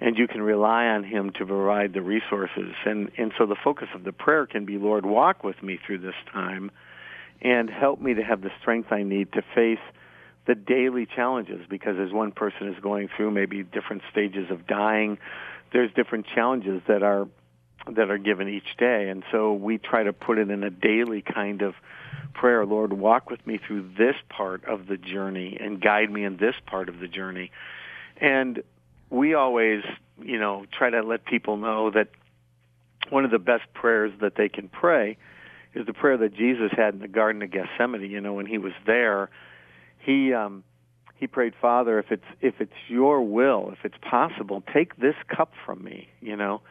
and 0.00 0.18
you 0.18 0.28
can 0.28 0.42
rely 0.42 0.86
on 0.86 1.04
Him 1.04 1.30
to 1.38 1.46
provide 1.46 1.92
the 1.92 2.02
resources. 2.02 2.74
And 2.84 3.10
and 3.16 3.32
so 3.38 3.46
the 3.46 3.56
focus 3.62 3.88
of 3.94 4.04
the 4.04 4.12
prayer 4.12 4.46
can 4.46 4.64
be, 4.64 4.78
Lord, 4.78 5.06
walk 5.06 5.44
with 5.44 5.62
me 5.62 5.78
through 5.84 5.98
this 5.98 6.14
time, 6.32 6.70
and 7.40 7.70
help 7.70 8.00
me 8.00 8.14
to 8.14 8.22
have 8.22 8.42
the 8.42 8.50
strength 8.60 8.92
I 8.92 9.02
need 9.02 9.32
to 9.32 9.42
face 9.54 9.78
the 10.46 10.54
daily 10.54 11.06
challenges 11.06 11.60
because 11.68 11.96
as 11.98 12.12
one 12.12 12.30
person 12.30 12.68
is 12.68 12.80
going 12.80 13.08
through 13.16 13.32
maybe 13.32 13.62
different 13.64 14.02
stages 14.10 14.50
of 14.50 14.66
dying, 14.66 15.18
there's 15.72 15.92
different 15.94 16.26
challenges 16.34 16.82
that 16.86 17.02
are 17.02 17.26
that 17.94 18.10
are 18.10 18.18
given 18.18 18.48
each 18.48 18.76
day. 18.78 19.08
And 19.08 19.22
so 19.30 19.52
we 19.52 19.78
try 19.78 20.02
to 20.02 20.12
put 20.12 20.38
it 20.38 20.50
in 20.50 20.64
a 20.64 20.70
daily 20.70 21.22
kind 21.22 21.62
of 21.62 21.74
prayer. 22.34 22.66
Lord, 22.66 22.92
walk 22.92 23.30
with 23.30 23.46
me 23.46 23.58
through 23.64 23.90
this 23.96 24.16
part 24.28 24.64
of 24.64 24.86
the 24.86 24.96
journey 24.96 25.56
and 25.60 25.80
guide 25.80 26.10
me 26.10 26.24
in 26.24 26.36
this 26.36 26.54
part 26.66 26.88
of 26.88 26.98
the 26.98 27.06
journey. 27.08 27.52
And 28.16 28.62
we 29.10 29.34
always, 29.34 29.82
you 30.22 30.38
know, 30.38 30.66
try 30.76 30.90
to 30.90 31.02
let 31.02 31.24
people 31.24 31.56
know 31.56 31.90
that 31.90 32.08
one 33.10 33.24
of 33.24 33.30
the 33.30 33.38
best 33.38 33.64
prayers 33.74 34.12
that 34.20 34.34
they 34.36 34.48
can 34.48 34.68
pray 34.68 35.16
is 35.74 35.86
the 35.86 35.92
prayer 35.92 36.16
that 36.16 36.34
Jesus 36.34 36.70
had 36.76 36.94
in 36.94 37.00
the 37.00 37.08
Garden 37.08 37.42
of 37.42 37.50
Gethsemane, 37.50 38.10
you 38.10 38.20
know, 38.20 38.32
when 38.32 38.46
he 38.46 38.58
was 38.58 38.72
there 38.86 39.30
he 40.06 40.32
um, 40.32 40.62
he 41.16 41.26
prayed, 41.26 41.54
Father, 41.60 41.98
if 41.98 42.10
it's 42.10 42.24
if 42.40 42.54
it's 42.60 42.72
your 42.88 43.20
will, 43.22 43.70
if 43.72 43.84
it's 43.84 43.98
possible, 44.00 44.62
take 44.72 44.96
this 44.96 45.16
cup 45.28 45.52
from 45.66 45.82
me, 45.82 46.08
you 46.20 46.36
know, 46.36 46.62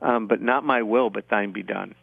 um, 0.00 0.26
but 0.26 0.40
not 0.40 0.64
my 0.64 0.82
will, 0.82 1.10
but 1.10 1.28
thine 1.28 1.52
be 1.52 1.62
done. 1.62 1.94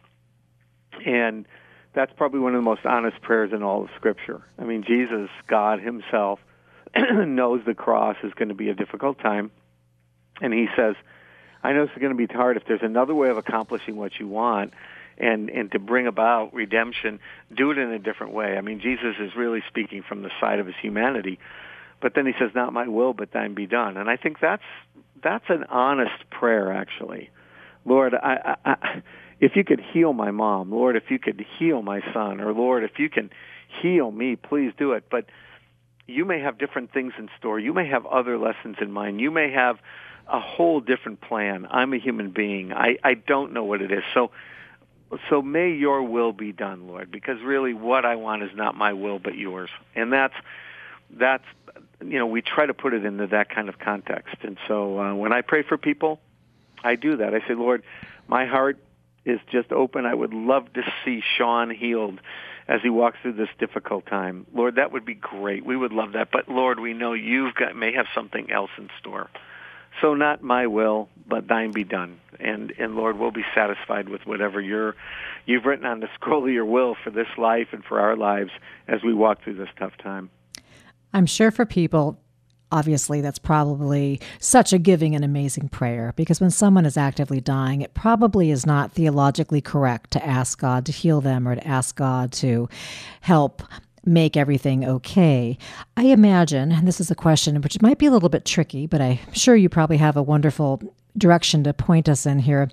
And 1.04 1.46
that's 1.94 2.12
probably 2.16 2.40
one 2.40 2.54
of 2.54 2.58
the 2.58 2.64
most 2.64 2.86
honest 2.86 3.20
prayers 3.20 3.50
in 3.52 3.62
all 3.62 3.82
of 3.82 3.90
Scripture. 3.96 4.42
I 4.58 4.64
mean, 4.64 4.84
Jesus, 4.86 5.28
God 5.48 5.80
Himself, 5.80 6.38
knows 6.96 7.62
the 7.66 7.74
cross 7.74 8.16
is 8.22 8.32
going 8.34 8.48
to 8.48 8.54
be 8.54 8.68
a 8.68 8.74
difficult 8.74 9.18
time, 9.18 9.50
and 10.40 10.52
He 10.52 10.68
says, 10.76 10.94
"I 11.62 11.72
know 11.72 11.84
it's 11.84 11.98
going 11.98 12.16
to 12.16 12.26
be 12.26 12.32
hard. 12.32 12.56
If 12.56 12.64
there's 12.66 12.82
another 12.82 13.14
way 13.14 13.28
of 13.30 13.36
accomplishing 13.36 13.96
what 13.96 14.18
you 14.18 14.28
want." 14.28 14.72
and 15.20 15.50
and 15.50 15.72
to 15.72 15.78
bring 15.78 16.06
about 16.06 16.54
redemption, 16.54 17.18
do 17.54 17.70
it 17.70 17.78
in 17.78 17.90
a 17.90 17.98
different 17.98 18.32
way. 18.32 18.56
I 18.56 18.60
mean, 18.60 18.80
Jesus 18.80 19.16
is 19.18 19.34
really 19.36 19.62
speaking 19.68 20.02
from 20.08 20.22
the 20.22 20.30
side 20.40 20.60
of 20.60 20.66
his 20.66 20.76
humanity, 20.80 21.38
but 22.00 22.14
then 22.14 22.24
he 22.24 22.32
says, 22.38 22.52
"Not 22.54 22.72
my 22.72 22.86
will, 22.86 23.12
but 23.12 23.32
thine 23.32 23.54
be 23.54 23.66
done." 23.66 23.96
And 23.96 24.08
I 24.08 24.16
think 24.16 24.38
that's 24.40 24.62
that's 25.22 25.44
an 25.48 25.64
honest 25.64 26.30
prayer, 26.30 26.72
actually. 26.72 27.30
Lord, 27.84 28.14
I, 28.14 28.56
I, 28.64 28.70
I, 28.70 29.02
if 29.40 29.56
you 29.56 29.64
could 29.64 29.80
heal 29.80 30.12
my 30.12 30.30
mom, 30.30 30.70
Lord, 30.70 30.96
if 30.96 31.10
you 31.10 31.18
could 31.18 31.44
heal 31.58 31.82
my 31.82 32.00
son, 32.12 32.40
or 32.40 32.52
Lord, 32.52 32.84
if 32.84 32.98
you 32.98 33.08
can 33.08 33.30
heal 33.82 34.10
me, 34.10 34.36
please 34.36 34.72
do 34.78 34.92
it. 34.92 35.04
But 35.10 35.26
you 36.06 36.24
may 36.24 36.40
have 36.40 36.58
different 36.58 36.92
things 36.92 37.12
in 37.18 37.28
store. 37.38 37.58
You 37.58 37.72
may 37.72 37.88
have 37.88 38.06
other 38.06 38.38
lessons 38.38 38.76
in 38.80 38.92
mind. 38.92 39.20
You 39.20 39.30
may 39.30 39.50
have 39.52 39.78
a 40.28 40.40
whole 40.40 40.80
different 40.80 41.20
plan. 41.20 41.66
I'm 41.70 41.92
a 41.92 41.98
human 41.98 42.30
being. 42.30 42.72
I, 42.72 42.98
I 43.02 43.14
don't 43.14 43.52
know 43.52 43.64
what 43.64 43.82
it 43.82 43.90
is. 43.90 44.02
So 44.14 44.30
so 45.30 45.40
may 45.40 45.72
your 45.72 46.02
will 46.02 46.32
be 46.32 46.52
done, 46.52 46.86
Lord, 46.86 47.10
because 47.10 47.40
really 47.42 47.72
what 47.72 48.04
I 48.04 48.16
want 48.16 48.42
is 48.42 48.50
not 48.54 48.74
my 48.74 48.92
will 48.92 49.18
but 49.18 49.36
yours. 49.36 49.70
And 49.94 50.12
that's 50.12 50.34
that's 51.10 51.44
you 52.04 52.18
know, 52.18 52.26
we 52.26 52.42
try 52.42 52.66
to 52.66 52.74
put 52.74 52.94
it 52.94 53.04
into 53.04 53.26
that 53.28 53.50
kind 53.50 53.68
of 53.68 53.78
context. 53.78 54.36
And 54.42 54.56
so 54.68 55.00
uh, 55.00 55.14
when 55.14 55.32
I 55.32 55.40
pray 55.40 55.62
for 55.62 55.76
people, 55.76 56.20
I 56.84 56.94
do 56.94 57.16
that. 57.16 57.34
I 57.34 57.40
say, 57.40 57.54
Lord, 57.54 57.82
my 58.28 58.46
heart 58.46 58.78
is 59.24 59.40
just 59.50 59.72
open. 59.72 60.06
I 60.06 60.14
would 60.14 60.32
love 60.32 60.72
to 60.74 60.82
see 61.04 61.22
Sean 61.36 61.70
healed 61.70 62.20
as 62.68 62.80
he 62.82 62.90
walks 62.90 63.18
through 63.22 63.32
this 63.32 63.48
difficult 63.58 64.06
time. 64.06 64.46
Lord, 64.54 64.76
that 64.76 64.92
would 64.92 65.04
be 65.04 65.14
great. 65.14 65.64
We 65.64 65.76
would 65.76 65.92
love 65.92 66.12
that. 66.12 66.28
But 66.30 66.48
Lord, 66.48 66.78
we 66.78 66.92
know 66.92 67.14
you've 67.14 67.54
got 67.54 67.74
may 67.74 67.94
have 67.94 68.06
something 68.14 68.50
else 68.52 68.70
in 68.78 68.90
store. 69.00 69.28
So 70.00 70.14
not 70.14 70.42
my 70.42 70.66
will, 70.66 71.08
but 71.26 71.48
thine 71.48 71.72
be 71.72 71.84
done. 71.84 72.20
And 72.40 72.72
and 72.78 72.94
Lord, 72.94 73.18
we'll 73.18 73.30
be 73.30 73.44
satisfied 73.54 74.08
with 74.08 74.26
whatever 74.26 74.60
you're 74.60 74.94
you've 75.46 75.64
written 75.64 75.86
on 75.86 76.00
the 76.00 76.08
scroll 76.14 76.44
of 76.44 76.50
your 76.50 76.66
will 76.66 76.96
for 77.02 77.10
this 77.10 77.28
life 77.36 77.68
and 77.72 77.84
for 77.84 77.98
our 78.00 78.16
lives 78.16 78.50
as 78.86 79.02
we 79.02 79.12
walk 79.12 79.42
through 79.42 79.54
this 79.54 79.68
tough 79.78 79.96
time. 80.02 80.30
I'm 81.12 81.26
sure 81.26 81.50
for 81.50 81.66
people 81.66 82.18
obviously 82.70 83.20
that's 83.20 83.38
probably 83.38 84.20
such 84.38 84.72
a 84.72 84.78
giving 84.78 85.14
and 85.14 85.24
amazing 85.24 85.68
prayer 85.68 86.12
because 86.16 86.40
when 86.40 86.50
someone 86.50 86.84
is 86.84 86.96
actively 86.96 87.40
dying, 87.40 87.80
it 87.80 87.94
probably 87.94 88.50
is 88.50 88.66
not 88.66 88.92
theologically 88.92 89.60
correct 89.60 90.10
to 90.10 90.24
ask 90.24 90.60
God 90.60 90.84
to 90.86 90.92
heal 90.92 91.20
them 91.20 91.48
or 91.48 91.54
to 91.54 91.66
ask 91.66 91.96
God 91.96 92.32
to 92.32 92.68
help 93.20 93.62
make 94.04 94.36
everything 94.36 94.84
okay. 94.84 95.58
I 95.96 96.04
imagine, 96.04 96.72
and 96.72 96.86
this 96.86 97.00
is 97.00 97.10
a 97.10 97.14
question 97.14 97.60
which 97.60 97.80
might 97.82 97.98
be 97.98 98.06
a 98.06 98.10
little 98.10 98.28
bit 98.28 98.44
tricky, 98.44 98.86
but 98.86 99.00
I'm 99.00 99.18
sure 99.32 99.56
you 99.56 99.68
probably 99.68 99.98
have 99.98 100.16
a 100.16 100.22
wonderful 100.22 100.82
direction 101.16 101.64
to 101.64 101.74
point 101.74 102.08
us 102.08 102.26
in 102.26 102.40
here. 102.40 102.68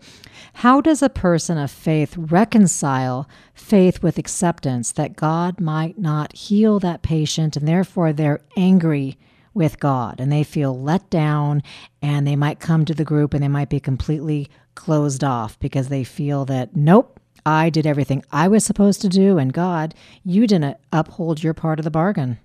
How 0.53 0.79
does 0.81 1.01
a 1.01 1.09
person 1.09 1.57
of 1.57 1.71
faith 1.71 2.15
reconcile 2.15 3.27
faith 3.53 4.03
with 4.03 4.17
acceptance 4.17 4.91
that 4.93 5.15
God 5.15 5.59
might 5.59 5.97
not 5.97 6.35
heal 6.35 6.79
that 6.79 7.01
patient 7.01 7.57
and 7.57 7.67
therefore 7.67 8.13
they're 8.13 8.41
angry 8.55 9.17
with 9.53 9.79
God 9.79 10.19
and 10.19 10.31
they 10.31 10.43
feel 10.43 10.79
let 10.79 11.09
down 11.09 11.63
and 12.01 12.27
they 12.27 12.35
might 12.35 12.59
come 12.59 12.85
to 12.85 12.93
the 12.93 13.05
group 13.05 13.33
and 13.33 13.41
they 13.41 13.47
might 13.47 13.69
be 13.69 13.79
completely 13.79 14.49
closed 14.75 15.23
off 15.23 15.57
because 15.59 15.87
they 15.87 16.03
feel 16.03 16.45
that, 16.45 16.75
nope, 16.75 17.19
I 17.45 17.69
did 17.69 17.85
everything 17.85 18.23
I 18.31 18.47
was 18.47 18.63
supposed 18.65 19.01
to 19.01 19.09
do, 19.09 19.37
and 19.37 19.53
God, 19.53 19.93
you 20.23 20.47
didn't 20.47 20.77
uphold 20.91 21.43
your 21.43 21.53
part 21.53 21.79
of 21.79 21.83
the 21.83 21.91
bargain. 21.91 22.39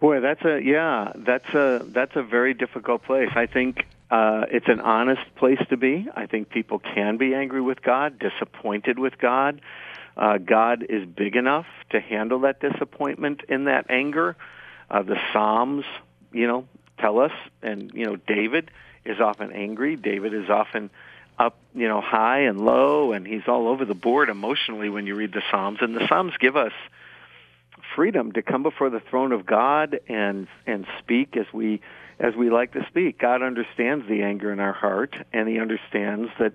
Boy, 0.00 0.20
that's 0.20 0.44
a 0.44 0.60
yeah, 0.60 1.12
that's 1.14 1.48
a 1.54 1.84
that's 1.86 2.16
a 2.16 2.22
very 2.22 2.54
difficult 2.54 3.04
place. 3.04 3.30
I 3.36 3.46
think 3.46 3.86
uh, 4.10 4.46
it's 4.50 4.68
an 4.68 4.80
honest 4.80 5.22
place 5.36 5.60
to 5.70 5.76
be. 5.76 6.08
I 6.16 6.26
think 6.26 6.50
people 6.50 6.80
can 6.80 7.18
be 7.18 7.34
angry 7.34 7.60
with 7.60 7.82
God, 7.82 8.18
disappointed 8.18 8.98
with 8.98 9.16
God. 9.18 9.60
Uh, 10.16 10.38
God 10.38 10.84
is 10.88 11.06
big 11.06 11.36
enough 11.36 11.66
to 11.90 12.00
handle 12.00 12.40
that 12.40 12.60
disappointment 12.60 13.42
and 13.48 13.68
that 13.68 13.86
anger. 13.90 14.36
Uh, 14.90 15.02
the 15.02 15.16
Psalms, 15.32 15.84
you 16.32 16.46
know, 16.46 16.66
tell 16.98 17.20
us, 17.20 17.32
and 17.62 17.92
you 17.94 18.04
know, 18.04 18.16
David 18.16 18.70
is 19.04 19.20
often 19.20 19.52
angry. 19.52 19.96
David 19.96 20.34
is 20.34 20.50
often 20.50 20.90
up, 21.42 21.58
you 21.74 21.88
know, 21.88 22.00
high 22.00 22.40
and 22.40 22.64
low, 22.64 23.12
and 23.12 23.26
he's 23.26 23.42
all 23.48 23.68
over 23.68 23.84
the 23.84 23.94
board 23.94 24.28
emotionally 24.28 24.88
when 24.88 25.06
you 25.06 25.14
read 25.14 25.32
the 25.32 25.42
Psalms. 25.50 25.78
And 25.80 25.94
the 25.94 26.06
Psalms 26.08 26.32
give 26.38 26.56
us 26.56 26.72
freedom 27.96 28.32
to 28.32 28.42
come 28.42 28.62
before 28.62 28.90
the 28.90 29.00
throne 29.00 29.32
of 29.32 29.44
God 29.44 29.98
and 30.08 30.46
and 30.66 30.86
speak 31.00 31.36
as 31.36 31.46
we 31.52 31.80
as 32.20 32.34
we 32.36 32.50
like 32.50 32.72
to 32.72 32.86
speak. 32.88 33.18
God 33.18 33.42
understands 33.42 34.06
the 34.08 34.22
anger 34.22 34.52
in 34.52 34.60
our 34.60 34.72
heart, 34.72 35.16
and 35.32 35.48
He 35.48 35.58
understands 35.58 36.30
that 36.38 36.54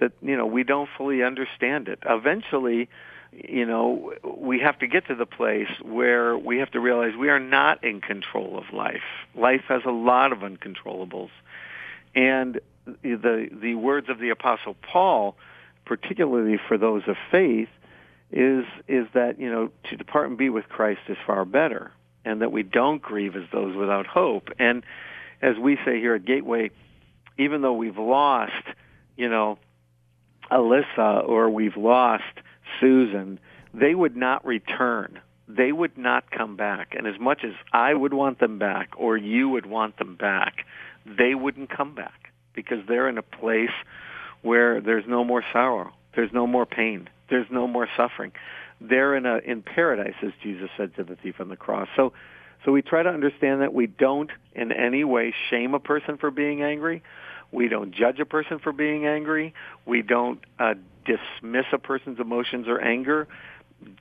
that 0.00 0.12
you 0.20 0.36
know 0.36 0.46
we 0.46 0.62
don't 0.62 0.88
fully 0.96 1.22
understand 1.22 1.88
it. 1.88 2.00
Eventually, 2.04 2.88
you 3.32 3.64
know, 3.64 4.12
we 4.22 4.60
have 4.60 4.78
to 4.80 4.86
get 4.86 5.06
to 5.06 5.14
the 5.14 5.26
place 5.26 5.70
where 5.82 6.36
we 6.36 6.58
have 6.58 6.70
to 6.72 6.80
realize 6.80 7.16
we 7.16 7.30
are 7.30 7.40
not 7.40 7.82
in 7.84 8.00
control 8.00 8.58
of 8.58 8.74
life. 8.74 9.02
Life 9.34 9.64
has 9.68 9.82
a 9.86 9.90
lot 9.90 10.32
of 10.32 10.40
uncontrollables, 10.40 11.30
and 12.14 12.60
the 13.02 13.48
the 13.50 13.74
words 13.74 14.08
of 14.08 14.18
the 14.18 14.30
apostle 14.30 14.74
Paul, 14.74 15.36
particularly 15.84 16.58
for 16.68 16.78
those 16.78 17.02
of 17.06 17.16
faith, 17.30 17.68
is 18.30 18.64
is 18.86 19.06
that 19.14 19.38
you 19.38 19.50
know 19.50 19.70
to 19.90 19.96
depart 19.96 20.28
and 20.28 20.38
be 20.38 20.50
with 20.50 20.68
Christ 20.68 21.00
is 21.08 21.16
far 21.26 21.44
better, 21.44 21.92
and 22.24 22.42
that 22.42 22.52
we 22.52 22.62
don't 22.62 23.00
grieve 23.00 23.36
as 23.36 23.44
those 23.52 23.76
without 23.76 24.06
hope. 24.06 24.48
And 24.58 24.84
as 25.40 25.56
we 25.56 25.76
say 25.84 26.00
here 26.00 26.14
at 26.14 26.24
Gateway, 26.24 26.70
even 27.38 27.62
though 27.62 27.74
we've 27.74 27.98
lost, 27.98 28.64
you 29.16 29.28
know, 29.28 29.58
Alyssa 30.50 31.26
or 31.28 31.50
we've 31.50 31.76
lost 31.76 32.24
Susan, 32.80 33.38
they 33.72 33.94
would 33.94 34.16
not 34.16 34.44
return. 34.44 35.20
They 35.46 35.72
would 35.72 35.96
not 35.96 36.30
come 36.30 36.56
back. 36.56 36.94
And 36.96 37.06
as 37.06 37.18
much 37.18 37.42
as 37.44 37.52
I 37.72 37.94
would 37.94 38.12
want 38.12 38.38
them 38.38 38.58
back 38.58 38.90
or 38.96 39.16
you 39.16 39.48
would 39.48 39.64
want 39.64 39.96
them 39.96 40.16
back, 40.16 40.66
they 41.06 41.34
wouldn't 41.34 41.70
come 41.70 41.94
back 41.94 42.27
because 42.58 42.78
they're 42.88 43.08
in 43.08 43.18
a 43.18 43.22
place 43.22 43.70
where 44.42 44.80
there's 44.80 45.04
no 45.06 45.22
more 45.22 45.44
sorrow, 45.52 45.92
there's 46.16 46.32
no 46.32 46.44
more 46.44 46.66
pain, 46.66 47.08
there's 47.30 47.46
no 47.52 47.68
more 47.68 47.86
suffering. 47.96 48.32
They're 48.80 49.14
in 49.14 49.26
a 49.26 49.38
in 49.38 49.62
paradise, 49.62 50.16
as 50.24 50.32
Jesus 50.42 50.68
said 50.76 50.96
to 50.96 51.04
the 51.04 51.14
thief 51.14 51.36
on 51.38 51.50
the 51.50 51.56
cross. 51.56 51.86
So, 51.94 52.12
so 52.64 52.72
we 52.72 52.82
try 52.82 53.04
to 53.04 53.08
understand 53.08 53.62
that 53.62 53.72
we 53.72 53.86
don't 53.86 54.30
in 54.56 54.72
any 54.72 55.04
way 55.04 55.32
shame 55.50 55.72
a 55.74 55.78
person 55.78 56.18
for 56.18 56.32
being 56.32 56.64
angry. 56.64 57.04
We 57.52 57.68
don't 57.68 57.94
judge 57.94 58.18
a 58.18 58.26
person 58.26 58.58
for 58.58 58.72
being 58.72 59.06
angry. 59.06 59.54
We 59.86 60.02
don't 60.02 60.40
uh, 60.58 60.74
dismiss 61.04 61.66
a 61.72 61.78
person's 61.78 62.18
emotions 62.18 62.66
or 62.66 62.80
anger. 62.80 63.28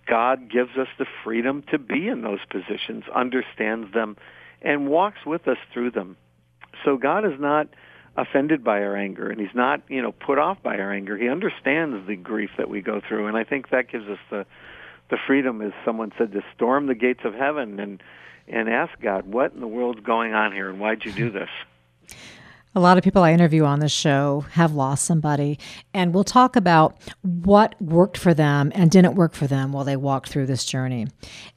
God 0.07 0.49
gives 0.51 0.71
us 0.77 0.87
the 0.97 1.05
freedom 1.23 1.63
to 1.69 1.77
be 1.77 2.07
in 2.07 2.23
those 2.23 2.39
positions, 2.49 3.03
understands 3.13 3.93
them, 3.93 4.17
and 4.63 4.87
walks 4.87 5.19
with 5.27 5.47
us 5.47 5.57
through 5.71 5.91
them. 5.91 6.17
So 6.83 6.97
God 6.97 7.23
is 7.23 7.39
not 7.39 7.67
offended 8.17 8.63
by 8.63 8.81
our 8.81 8.95
anger 8.95 9.29
and 9.29 9.39
he's 9.39 9.53
not 9.53 9.81
you 9.87 10.01
know 10.01 10.11
put 10.11 10.39
off 10.39 10.61
by 10.63 10.77
our 10.79 10.91
anger. 10.91 11.15
He 11.15 11.29
understands 11.29 12.05
the 12.07 12.15
grief 12.15 12.49
that 12.57 12.67
we 12.69 12.81
go 12.81 12.99
through 13.07 13.27
and 13.27 13.37
i 13.37 13.43
think 13.43 13.69
that 13.69 13.91
gives 13.91 14.07
us 14.07 14.17
the 14.31 14.45
the 15.09 15.17
freedom 15.27 15.61
as 15.61 15.71
someone 15.85 16.11
said 16.17 16.31
to 16.31 16.41
storm 16.55 16.87
the 16.87 16.95
gates 16.95 17.21
of 17.23 17.35
heaven 17.35 17.79
and 17.79 18.01
and 18.47 18.69
ask 18.69 18.99
god 19.01 19.27
what 19.27 19.53
in 19.53 19.59
the 19.59 19.67
world's 19.67 20.01
going 20.01 20.33
on 20.33 20.51
here 20.51 20.69
and 20.69 20.79
why'd 20.79 21.05
you 21.05 21.11
do 21.11 21.29
this 21.29 21.49
a 22.77 22.79
lot 22.79 22.95
of 22.95 23.03
people 23.03 23.23
I 23.23 23.33
interview 23.33 23.63
on 23.63 23.79
this 23.79 23.91
show 23.91 24.45
have 24.51 24.75
lost 24.75 25.03
somebody, 25.03 25.57
and 25.95 26.13
we'll 26.13 26.23
talk 26.23 26.55
about 26.55 26.95
what 27.23 27.73
worked 27.81 28.17
for 28.19 28.35
them 28.35 28.71
and 28.75 28.91
didn't 28.91 29.15
work 29.15 29.33
for 29.33 29.47
them 29.47 29.71
while 29.71 29.83
they 29.83 29.95
walked 29.95 30.29
through 30.29 30.45
this 30.45 30.63
journey. 30.63 31.07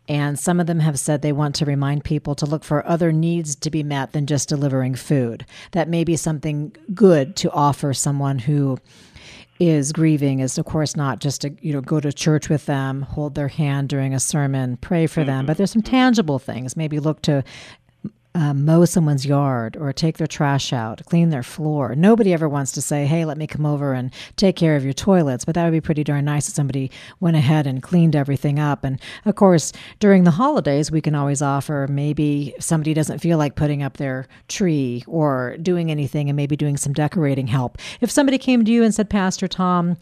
And 0.08 0.38
some 0.38 0.60
of 0.60 0.66
them 0.66 0.80
have 0.80 0.98
said 0.98 1.20
they 1.20 1.32
want 1.32 1.56
to 1.56 1.66
remind 1.66 2.04
people 2.04 2.34
to 2.36 2.46
look 2.46 2.64
for 2.64 2.86
other 2.86 3.12
needs 3.12 3.54
to 3.56 3.70
be 3.70 3.82
met 3.82 4.12
than 4.12 4.26
just 4.26 4.48
delivering 4.48 4.94
food. 4.94 5.44
That 5.72 5.90
may 5.90 6.04
be 6.04 6.16
something 6.16 6.74
good 6.94 7.36
to 7.36 7.50
offer 7.50 7.92
someone 7.92 8.38
who 8.38 8.78
is 9.60 9.92
grieving 9.92 10.40
is 10.40 10.56
of 10.56 10.64
course 10.64 10.96
not 10.96 11.20
just 11.20 11.42
to 11.42 11.54
you 11.60 11.70
know 11.70 11.82
go 11.82 12.00
to 12.00 12.10
church 12.10 12.48
with 12.48 12.64
them 12.64 13.02
hold 13.02 13.34
their 13.34 13.46
hand 13.46 13.90
during 13.90 14.14
a 14.14 14.18
sermon 14.18 14.78
pray 14.78 15.06
for 15.06 15.22
them 15.22 15.40
mm-hmm. 15.40 15.46
but 15.46 15.58
there's 15.58 15.70
some 15.70 15.82
tangible 15.82 16.38
things 16.38 16.78
maybe 16.78 16.98
look 16.98 17.20
to 17.20 17.44
uh, 18.34 18.54
mow 18.54 18.84
someone's 18.84 19.26
yard 19.26 19.76
or 19.76 19.92
take 19.92 20.18
their 20.18 20.26
trash 20.26 20.72
out, 20.72 21.04
clean 21.06 21.30
their 21.30 21.42
floor. 21.42 21.94
Nobody 21.94 22.32
ever 22.32 22.48
wants 22.48 22.72
to 22.72 22.82
say, 22.82 23.06
hey, 23.06 23.24
let 23.24 23.36
me 23.36 23.46
come 23.46 23.66
over 23.66 23.92
and 23.92 24.12
take 24.36 24.56
care 24.56 24.76
of 24.76 24.84
your 24.84 24.92
toilets, 24.92 25.44
but 25.44 25.54
that 25.54 25.64
would 25.64 25.72
be 25.72 25.80
pretty 25.80 26.04
darn 26.04 26.24
nice 26.24 26.48
if 26.48 26.54
somebody 26.54 26.90
went 27.18 27.36
ahead 27.36 27.66
and 27.66 27.82
cleaned 27.82 28.14
everything 28.14 28.58
up. 28.58 28.84
And 28.84 29.00
of 29.24 29.34
course, 29.34 29.72
during 29.98 30.24
the 30.24 30.30
holidays, 30.30 30.90
we 30.90 31.00
can 31.00 31.14
always 31.14 31.42
offer 31.42 31.86
maybe 31.90 32.54
somebody 32.60 32.94
doesn't 32.94 33.18
feel 33.18 33.38
like 33.38 33.56
putting 33.56 33.82
up 33.82 33.96
their 33.96 34.28
tree 34.48 35.02
or 35.06 35.56
doing 35.60 35.90
anything 35.90 36.28
and 36.28 36.36
maybe 36.36 36.56
doing 36.56 36.76
some 36.76 36.92
decorating 36.92 37.48
help. 37.48 37.78
If 38.00 38.10
somebody 38.10 38.38
came 38.38 38.64
to 38.64 38.70
you 38.70 38.84
and 38.84 38.94
said, 38.94 39.10
Pastor 39.10 39.48
Tom, 39.48 39.96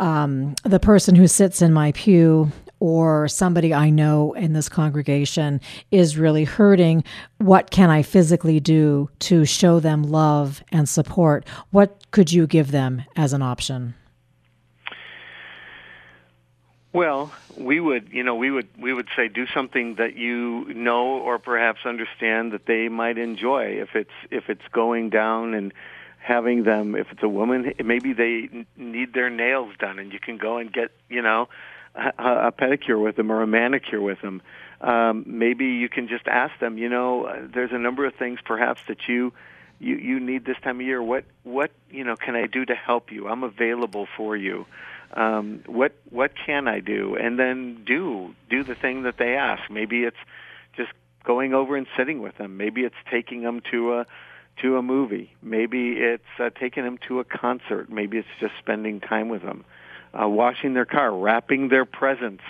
um, 0.00 0.54
the 0.64 0.80
person 0.80 1.14
who 1.14 1.26
sits 1.28 1.62
in 1.62 1.72
my 1.72 1.92
pew 1.92 2.50
or 2.80 3.28
somebody 3.28 3.72
I 3.72 3.90
know 3.90 4.32
in 4.34 4.52
this 4.52 4.68
congregation 4.68 5.60
is 5.90 6.18
really 6.18 6.44
hurting, 6.44 7.04
what 7.38 7.70
can 7.70 7.90
I 7.90 8.02
physically 8.02 8.60
do 8.60 9.08
to 9.20 9.44
show 9.44 9.80
them 9.80 10.02
love 10.02 10.62
and 10.70 10.88
support? 10.88 11.46
What 11.70 12.10
could 12.10 12.32
you 12.32 12.46
give 12.46 12.70
them 12.70 13.02
as 13.16 13.32
an 13.32 13.42
option? 13.42 13.94
Well, 16.92 17.32
we 17.56 17.80
would, 17.80 18.10
you 18.12 18.22
know, 18.22 18.36
we 18.36 18.52
would 18.52 18.68
we 18.78 18.92
would 18.92 19.08
say 19.16 19.26
do 19.26 19.46
something 19.48 19.96
that 19.96 20.16
you 20.16 20.72
know 20.74 21.18
or 21.18 21.40
perhaps 21.40 21.80
understand 21.84 22.52
that 22.52 22.66
they 22.66 22.88
might 22.88 23.18
enjoy. 23.18 23.80
If 23.80 23.96
it's 23.96 24.12
if 24.30 24.48
it's 24.48 24.66
going 24.72 25.10
down 25.10 25.54
and 25.54 25.72
having 26.24 26.62
them, 26.62 26.94
if 26.94 27.10
it's 27.10 27.22
a 27.22 27.28
woman, 27.28 27.74
maybe 27.84 28.12
they 28.12 28.48
need 28.76 29.12
their 29.12 29.28
nails 29.28 29.74
done, 29.78 29.98
and 29.98 30.12
you 30.12 30.18
can 30.18 30.38
go 30.38 30.56
and 30.56 30.72
get, 30.72 30.90
you 31.10 31.20
know, 31.20 31.48
a, 31.94 32.48
a 32.48 32.52
pedicure 32.52 33.02
with 33.02 33.16
them 33.16 33.30
or 33.30 33.42
a 33.42 33.46
manicure 33.46 34.00
with 34.00 34.20
them. 34.20 34.42
Um, 34.80 35.24
maybe 35.26 35.66
you 35.66 35.88
can 35.88 36.08
just 36.08 36.26
ask 36.26 36.58
them. 36.60 36.78
You 36.78 36.88
know, 36.88 37.24
uh, 37.24 37.46
there's 37.52 37.72
a 37.72 37.78
number 37.78 38.04
of 38.04 38.14
things 38.14 38.38
perhaps 38.44 38.80
that 38.88 39.08
you 39.08 39.32
you 39.78 39.96
you 39.96 40.20
need 40.20 40.44
this 40.44 40.56
time 40.62 40.80
of 40.80 40.86
year. 40.86 41.02
What 41.02 41.24
what 41.42 41.70
you 41.90 42.04
know 42.04 42.16
can 42.16 42.34
I 42.34 42.46
do 42.46 42.64
to 42.64 42.74
help 42.74 43.10
you? 43.10 43.28
I'm 43.28 43.44
available 43.44 44.06
for 44.16 44.36
you. 44.36 44.66
Um, 45.12 45.62
what 45.66 45.92
what 46.10 46.32
can 46.46 46.68
I 46.68 46.80
do? 46.80 47.16
And 47.16 47.38
then 47.38 47.84
do 47.84 48.34
do 48.50 48.64
the 48.64 48.74
thing 48.74 49.02
that 49.04 49.16
they 49.16 49.36
ask. 49.36 49.70
Maybe 49.70 50.02
it's 50.02 50.16
just 50.76 50.90
going 51.24 51.54
over 51.54 51.76
and 51.76 51.86
sitting 51.96 52.20
with 52.20 52.36
them. 52.36 52.56
Maybe 52.56 52.82
it's 52.82 52.96
taking 53.10 53.42
them 53.42 53.62
to 53.70 53.94
a 53.94 54.06
to 54.62 54.76
a 54.76 54.82
movie. 54.82 55.32
Maybe 55.42 55.92
it's 55.92 56.22
uh, 56.38 56.50
taking 56.50 56.84
them 56.84 56.98
to 57.08 57.20
a 57.20 57.24
concert. 57.24 57.90
Maybe 57.90 58.18
it's 58.18 58.28
just 58.40 58.54
spending 58.58 59.00
time 59.00 59.28
with 59.28 59.42
them 59.42 59.64
uh, 60.18 60.28
washing 60.28 60.74
their 60.74 60.84
car, 60.84 61.14
wrapping 61.14 61.68
their 61.68 61.84
presents, 61.84 62.44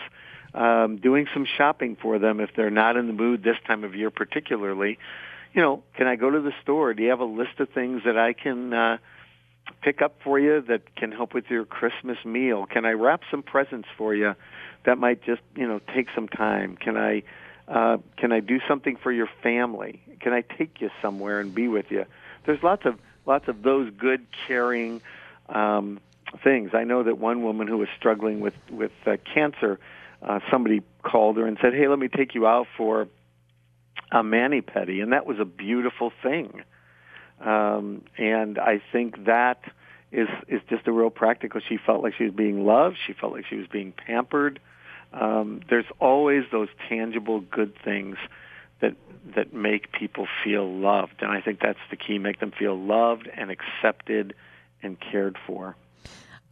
um, 0.54 0.96
doing 0.96 1.26
some 1.32 1.46
shopping 1.46 1.96
for 1.96 2.18
them 2.18 2.40
if 2.40 2.50
they're 2.54 2.70
not 2.70 2.96
in 2.96 3.06
the 3.06 3.12
mood 3.12 3.42
this 3.42 3.56
time 3.66 3.84
of 3.84 3.94
year 3.94 4.10
particularly. 4.10 4.98
You 5.52 5.62
know, 5.62 5.82
can 5.94 6.06
I 6.06 6.16
go 6.16 6.30
to 6.30 6.40
the 6.40 6.52
store? 6.62 6.94
Do 6.94 7.02
you 7.02 7.10
have 7.10 7.20
a 7.20 7.24
list 7.24 7.60
of 7.60 7.68
things 7.70 8.02
that 8.04 8.18
I 8.18 8.32
can 8.32 8.72
uh, 8.72 8.98
pick 9.82 10.02
up 10.02 10.16
for 10.22 10.38
you 10.38 10.60
that 10.62 10.94
can 10.96 11.12
help 11.12 11.34
with 11.34 11.48
your 11.48 11.64
Christmas 11.64 12.18
meal? 12.24 12.66
Can 12.66 12.84
I 12.84 12.92
wrap 12.92 13.22
some 13.30 13.42
presents 13.42 13.88
for 13.96 14.14
you 14.14 14.34
that 14.84 14.98
might 14.98 15.22
just, 15.22 15.42
you 15.56 15.66
know, 15.66 15.80
take 15.94 16.08
some 16.14 16.28
time? 16.28 16.76
Can 16.76 16.96
I 16.96 17.22
uh, 17.66 17.96
can 18.16 18.30
I 18.30 18.40
do 18.40 18.60
something 18.68 18.96
for 18.96 19.10
your 19.10 19.28
family? 19.42 20.02
Can 20.20 20.32
I 20.32 20.42
take 20.42 20.80
you 20.80 20.90
somewhere 21.00 21.40
and 21.40 21.54
be 21.54 21.68
with 21.68 21.90
you? 21.90 22.04
There's 22.44 22.62
lots 22.62 22.84
of 22.84 22.98
lots 23.26 23.48
of 23.48 23.62
those 23.62 23.90
good, 23.90 24.26
caring, 24.46 25.00
um, 25.48 26.00
things. 26.42 26.70
I 26.74 26.84
know 26.84 27.02
that 27.02 27.18
one 27.18 27.42
woman 27.42 27.68
who 27.68 27.78
was 27.78 27.88
struggling 27.96 28.40
with 28.40 28.54
with 28.70 28.92
uh, 29.06 29.16
cancer 29.32 29.78
uh, 30.24 30.40
somebody 30.50 30.82
called 31.02 31.36
her 31.36 31.46
and 31.46 31.58
said, 31.60 31.74
"Hey, 31.74 31.86
let 31.86 31.98
me 31.98 32.08
take 32.08 32.34
you 32.34 32.46
out 32.46 32.66
for 32.76 33.08
a 34.10 34.22
mani 34.22 34.62
pedi," 34.62 35.02
and 35.02 35.12
that 35.12 35.26
was 35.26 35.38
a 35.38 35.44
beautiful 35.44 36.12
thing. 36.22 36.62
Um, 37.40 38.02
and 38.16 38.58
I 38.58 38.80
think 38.90 39.26
that 39.26 39.60
is 40.12 40.28
is 40.48 40.62
just 40.70 40.86
a 40.86 40.92
real 40.92 41.10
practical. 41.10 41.60
She 41.60 41.76
felt 41.76 42.02
like 42.02 42.14
she 42.16 42.24
was 42.24 42.32
being 42.32 42.64
loved. 42.64 42.96
She 43.06 43.12
felt 43.12 43.32
like 43.32 43.44
she 43.46 43.56
was 43.56 43.66
being 43.66 43.92
pampered. 43.92 44.60
Um, 45.12 45.60
there's 45.68 45.86
always 46.00 46.44
those 46.50 46.68
tangible 46.88 47.40
good 47.40 47.74
things 47.84 48.16
that 48.80 48.94
that 49.34 49.52
make 49.52 49.92
people 49.92 50.26
feel 50.42 50.66
loved, 50.66 51.20
and 51.20 51.30
I 51.30 51.42
think 51.42 51.60
that's 51.60 51.78
the 51.90 51.96
key: 51.96 52.18
make 52.18 52.40
them 52.40 52.52
feel 52.58 52.78
loved 52.78 53.28
and 53.36 53.50
accepted 53.50 54.34
and 54.82 54.98
cared 54.98 55.36
for. 55.46 55.76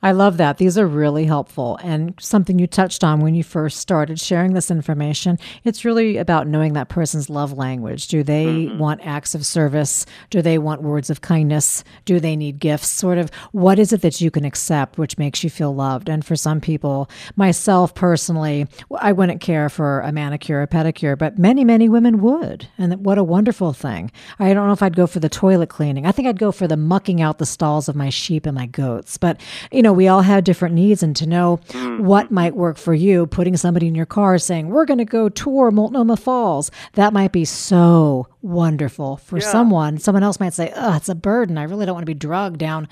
I 0.02 0.12
love 0.12 0.36
that. 0.38 0.58
These 0.58 0.76
are 0.76 0.86
really 0.86 1.24
helpful 1.26 1.78
and 1.82 2.14
something 2.20 2.58
you 2.58 2.66
touched 2.66 3.04
on 3.04 3.20
when 3.20 3.34
you 3.34 3.44
first 3.44 3.78
started 3.78 4.18
sharing 4.18 4.54
this 4.54 4.70
information. 4.70 5.38
It's 5.62 5.84
really 5.84 6.16
about 6.16 6.48
knowing 6.48 6.72
that 6.72 6.88
person's 6.88 7.30
love 7.30 7.52
language. 7.52 8.08
Do 8.08 8.24
they 8.24 8.46
mm-hmm. 8.46 8.78
want 8.78 9.06
acts 9.06 9.34
of 9.34 9.46
service? 9.46 10.04
Do 10.30 10.42
they 10.42 10.58
want 10.58 10.82
words 10.82 11.08
of 11.08 11.20
kindness? 11.20 11.84
Do 12.04 12.18
they 12.18 12.34
need 12.34 12.58
gifts? 12.58 12.88
Sort 12.88 13.18
of 13.18 13.30
what 13.52 13.78
is 13.78 13.92
it 13.92 14.02
that 14.02 14.20
you 14.20 14.30
can 14.30 14.44
accept 14.44 14.98
which 14.98 15.18
makes 15.18 15.44
you 15.44 15.50
feel 15.50 15.72
loved? 15.72 16.08
And 16.08 16.24
for 16.24 16.34
some 16.34 16.60
people, 16.60 17.08
myself 17.36 17.94
personally, 17.94 18.66
I 18.98 19.12
wouldn't 19.12 19.40
care 19.40 19.68
for 19.68 20.00
a 20.00 20.10
manicure 20.10 20.62
or 20.62 20.66
pedicure, 20.66 21.16
but 21.16 21.38
many, 21.38 21.64
many 21.64 21.88
women 21.88 22.20
would. 22.20 22.66
And 22.76 23.04
what 23.04 23.18
a 23.18 23.24
wonderful 23.24 23.72
thing. 23.72 24.10
I 24.40 24.52
don't 24.52 24.66
know 24.66 24.72
if 24.72 24.82
I'd 24.82 24.96
go 24.96 25.06
for 25.06 25.20
the 25.20 25.28
toilet 25.28 25.68
cleaning. 25.68 26.06
I 26.06 26.12
think 26.12 26.26
I'd 26.26 26.38
go 26.38 26.50
for 26.50 26.66
the 26.66 26.76
mucking 26.76 27.20
out 27.20 27.38
the 27.38 27.46
stalls 27.46 27.88
of 27.88 27.94
my 27.94 28.08
sheep 28.08 28.46
and 28.46 28.56
my 28.56 28.66
goats. 28.66 29.16
But, 29.16 29.40
you 29.70 29.82
know, 29.82 29.91
know, 29.92 29.96
we 29.96 30.08
all 30.08 30.22
have 30.22 30.44
different 30.44 30.74
needs, 30.74 31.02
and 31.02 31.14
to 31.16 31.26
know 31.26 31.58
mm-hmm. 31.68 32.04
what 32.04 32.30
might 32.30 32.56
work 32.56 32.76
for 32.76 32.94
you, 32.94 33.26
putting 33.26 33.56
somebody 33.56 33.86
in 33.86 33.94
your 33.94 34.06
car 34.06 34.38
saying, 34.38 34.68
We're 34.68 34.84
going 34.84 34.98
to 34.98 35.04
go 35.04 35.28
tour 35.28 35.70
Multnomah 35.70 36.16
Falls, 36.16 36.70
that 36.94 37.12
might 37.12 37.32
be 37.32 37.44
so 37.44 38.26
wonderful 38.40 39.18
for 39.18 39.38
yeah. 39.38 39.50
someone. 39.50 39.98
Someone 39.98 40.22
else 40.22 40.40
might 40.40 40.54
say, 40.54 40.72
Oh, 40.74 40.96
it's 40.96 41.08
a 41.08 41.14
burden. 41.14 41.58
I 41.58 41.64
really 41.64 41.86
don't 41.86 41.94
want 41.94 42.02
to 42.02 42.10
be 42.10 42.14
drugged 42.14 42.58
down 42.58 42.88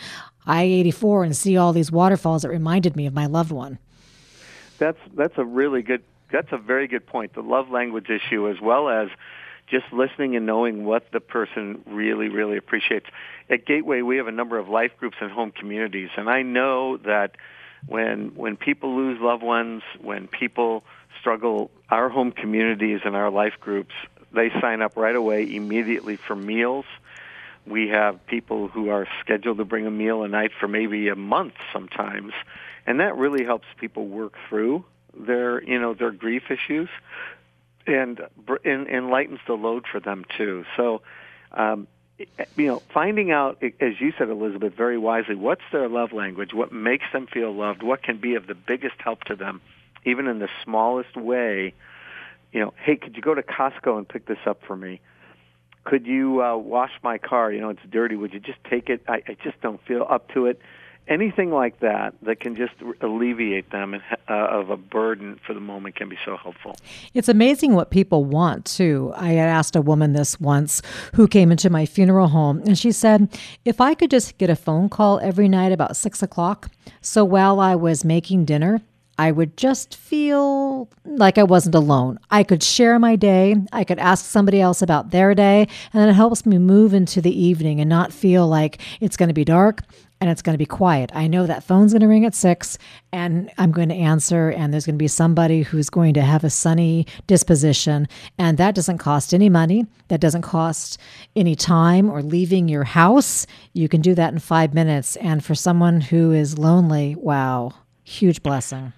I 0.47 0.63
84 0.63 1.25
and 1.25 1.37
see 1.37 1.57
all 1.57 1.73
these 1.73 1.93
waterfalls 1.93 2.43
that 2.43 2.49
reminded 2.49 2.97
me 2.97 3.07
of 3.07 3.15
my 3.15 3.27
loved 3.27 3.53
one. 3.53 3.79
That's, 4.79 4.99
that's 5.15 5.35
a 5.37 5.45
really 5.45 5.83
good, 5.83 6.03
that's 6.33 6.51
a 6.53 6.57
very 6.57 6.89
good 6.89 7.07
point. 7.07 7.35
The 7.35 7.43
love 7.43 7.71
language 7.71 8.09
issue, 8.09 8.49
as 8.49 8.61
well 8.61 8.89
as 8.89 9.09
just 9.71 9.93
listening 9.93 10.37
and 10.37 10.47
knowing 10.47 10.85
what 10.85 11.11
the 11.13 11.21
person 11.21 11.83
really, 11.87 12.29
really 12.29 12.57
appreciates. 12.57 13.07
At 13.49 13.67
Gateway, 13.67 14.03
we 14.03 14.17
have 14.17 14.27
a 14.27 14.33
number 14.33 14.59
of 14.59 14.69
life 14.69 14.93
groups 14.99 15.17
and 15.21 15.31
home 15.31 15.53
communities, 15.53 16.11
and 16.17 16.29
I 16.29 16.43
know 16.43 16.97
that 16.99 17.37
when 17.87 18.35
when 18.35 18.57
people 18.57 18.95
lose 18.95 19.19
loved 19.21 19.43
ones, 19.43 19.83
when 20.01 20.27
people 20.27 20.85
struggle, 21.19 21.71
our 21.91 22.09
home 22.09 22.33
communities 22.33 23.01
and 23.05 23.17
our 23.17 23.31
life 23.31 23.55
groups, 23.61 23.95
they 24.33 24.51
sign 24.61 24.83
up 24.83 24.97
right 24.97 25.17
away 25.17 25.55
immediately 25.55 26.17
for 26.17 26.37
meals. 26.37 26.85
We 27.67 27.89
have 27.89 28.27
people 28.27 28.69
who 28.69 28.91
are 28.91 29.07
scheduled 29.21 29.59
to 29.59 29.65
bring 29.65 29.87
a 29.87 29.91
meal 29.91 30.23
a 30.25 30.29
night 30.29 30.51
for 30.59 30.67
maybe 30.67 31.09
a 31.09 31.17
month 31.17 31.55
sometimes, 31.73 32.33
and 32.87 33.01
that 33.01 33.17
really 33.17 33.45
helps 33.45 33.67
people 33.79 34.07
work 34.07 34.35
through 34.49 34.85
their 35.17 35.63
you 35.63 35.79
know 35.79 35.95
their 35.95 36.11
grief 36.11 36.51
issues 36.51 36.89
and, 37.87 38.21
and 38.65 38.89
enlightens 38.89 39.41
the 39.47 39.55
load 39.55 39.85
for 39.91 40.01
them 40.01 40.25
too. 40.37 40.65
So, 40.77 41.03
um, 41.53 41.87
you 42.57 42.67
know, 42.67 42.83
finding 42.93 43.31
out, 43.31 43.63
as 43.63 44.01
you 44.01 44.13
said, 44.19 44.29
Elizabeth, 44.29 44.75
very 44.75 44.99
wisely, 44.99 45.35
what's 45.35 45.63
their 45.73 45.89
love 45.89 46.13
language, 46.13 46.53
what 46.53 46.73
makes 46.73 47.07
them 47.13 47.27
feel 47.27 47.53
loved, 47.53 47.83
what 47.83 48.03
can 48.03 48.19
be 48.19 48.35
of 48.35 48.47
the 48.47 48.55
biggest 48.55 48.97
help 48.99 49.25
to 49.25 49.37
them, 49.37 49.61
even 50.05 50.27
in 50.27 50.39
the 50.39 50.49
smallest 50.63 51.17
way. 51.17 51.73
You 52.53 52.61
know, 52.61 52.75
hey, 52.85 52.97
could 52.97 53.17
you 53.17 53.23
go 53.23 53.35
to 53.35 53.43
Costco 53.43 53.97
and 53.97 54.09
pick 54.09 54.27
this 54.27 54.39
up 54.45 54.61
for 54.67 54.77
me? 54.77 55.01
Could 55.85 56.07
you 56.07 56.43
uh, 56.43 56.57
wash 56.57 56.91
my 57.03 57.17
car? 57.17 57.51
You 57.53 57.61
know, 57.61 57.71
it's 57.71 57.81
dirty. 57.89 58.17
Would 58.17 58.35
you 58.35 58.41
just 58.41 58.63
take 58.69 58.91
it? 58.91 59.03
I, 59.09 59.23
I 59.27 59.37
just 59.43 59.61
don't 59.63 59.81
feel 59.87 60.07
up 60.09 60.29
to 60.35 60.47
it 60.47 60.61
anything 61.09 61.51
like 61.51 61.81
that 61.81 62.15
that 62.23 62.41
can 62.41 62.57
just 62.57 62.73
alleviate 63.01 63.71
them 63.71 63.95
uh, 63.95 64.33
of 64.33 64.71
a 64.71 64.77
burden 64.77 65.41
for 65.47 65.55
the 65.55 65.61
moment 65.61 65.97
can 65.97 66.09
be 66.09 66.19
so 66.25 66.37
helpful. 66.37 66.77
It's 67.15 67.29
amazing 67.29 67.75
what 67.75 67.91
people 67.91 68.25
want 68.25 68.65
too. 68.65 69.13
I 69.17 69.33
had 69.33 69.49
asked 69.49 69.77
a 69.77 69.83
woman 69.83 70.13
this 70.13 70.41
once 70.41 70.83
who 71.15 71.27
came 71.27 71.51
into 71.51 71.69
my 71.69 71.87
funeral 71.87 72.29
home, 72.29 72.63
and 72.65 72.79
she 72.79 72.93
said, 72.93 73.29
"If 73.65 73.81
I 73.81 73.95
could 73.95 74.11
just 74.11 74.39
get 74.39 74.51
a 74.51 74.57
phone 74.57 74.89
call 74.89 75.19
every 75.21 75.49
night 75.49 75.73
about 75.73 75.97
six 75.97 76.23
o'clock, 76.23 76.71
so 77.01 77.25
while 77.25 77.61
I 77.61 77.75
was 77.75 78.05
making 78.05 78.45
dinner." 78.45 78.81
I 79.19 79.33
would 79.33 79.59
just 79.59 79.97
feel 79.97 80.89
like 81.05 81.37
I 81.37 81.43
wasn't 81.43 81.75
alone. 81.75 82.19
I 82.31 82.43
could 82.43 82.63
share 82.63 82.99
my 82.99 83.17
day. 83.17 83.55
I 83.71 83.85
could 83.85 83.99
ask 83.99 84.25
somebody 84.25 84.63
else 84.63 84.81
about 84.81 85.11
their 85.11 85.35
day. 85.35 85.69
And 85.93 86.09
it 86.09 86.15
helps 86.15 86.47
me 86.47 86.57
move 86.57 86.95
into 86.95 87.21
the 87.21 87.39
evening 87.39 87.81
and 87.81 87.91
not 87.91 88.15
feel 88.15 88.49
like 88.49 88.81
it's 88.99 89.19
going 89.19 89.29
to 89.29 89.35
be 89.35 89.45
dark 89.45 89.83
and 90.21 90.29
it's 90.29 90.43
going 90.43 90.55
to 90.55 90.59
be 90.59 90.67
quiet. 90.67 91.11
I 91.15 91.27
know 91.27 91.47
that 91.47 91.65
phone's 91.65 91.93
going 91.93 92.03
to 92.03 92.09
ring 92.09 92.27
at 92.27 92.35
six 92.35 92.77
and 93.13 93.51
I'm 93.59 93.73
going 93.73 93.89
to 93.89 93.95
answer, 93.95 94.51
and 94.51 94.73
there's 94.73 94.87
going 94.87 94.97
to 94.97 95.03
be 95.03 95.09
somebody 95.09 95.63
who's 95.63 95.89
going 95.91 96.15
to 96.15 96.23
have 96.23 96.45
a 96.45 96.51
sunny 96.51 97.07
disposition. 97.27 98.07
And 98.39 98.59
that 98.59 98.75
doesn't 98.75 98.99
cost 98.99 99.33
any 99.33 99.49
money, 99.49 99.87
that 100.09 100.21
doesn't 100.21 100.43
cost 100.43 100.99
any 101.35 101.55
time 101.55 102.11
or 102.11 102.23
leaving 102.23 102.69
your 102.69 102.85
house. 102.85 103.47
You 103.73 103.89
can 103.89 104.01
do 104.01 104.15
that 104.15 104.33
in 104.33 104.39
five 104.39 104.75
minutes. 104.75 105.17
And 105.17 105.45
for 105.45 105.55
someone 105.55 106.01
who 106.01 106.33
is 106.33 106.59
lonely, 106.59 107.17
wow, 107.17 107.73
huge 108.05 108.43
blessing. 108.43 108.93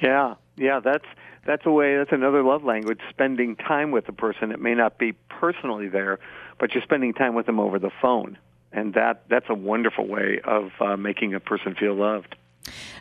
Yeah, 0.00 0.34
yeah, 0.56 0.80
that's. 0.80 1.06
That's 1.44 1.66
a 1.66 1.72
way. 1.72 1.96
That's 1.96 2.12
another 2.12 2.44
love 2.44 2.62
language. 2.62 3.00
Spending 3.10 3.56
time 3.56 3.90
with 3.90 4.08
a 4.08 4.12
person. 4.12 4.52
It 4.52 4.60
may 4.60 4.76
not 4.76 4.96
be 4.96 5.10
personally 5.28 5.88
there, 5.88 6.20
but 6.60 6.72
you're 6.72 6.84
spending 6.84 7.12
time 7.12 7.34
with 7.34 7.46
them 7.46 7.58
over 7.58 7.80
the 7.80 7.90
phone 8.00 8.38
and 8.72 8.94
that 8.94 9.22
that's 9.28 9.46
a 9.48 9.54
wonderful 9.54 10.06
way 10.06 10.40
of 10.44 10.70
uh, 10.80 10.96
making 10.96 11.34
a 11.34 11.40
person 11.40 11.74
feel 11.74 11.94
loved. 11.94 12.36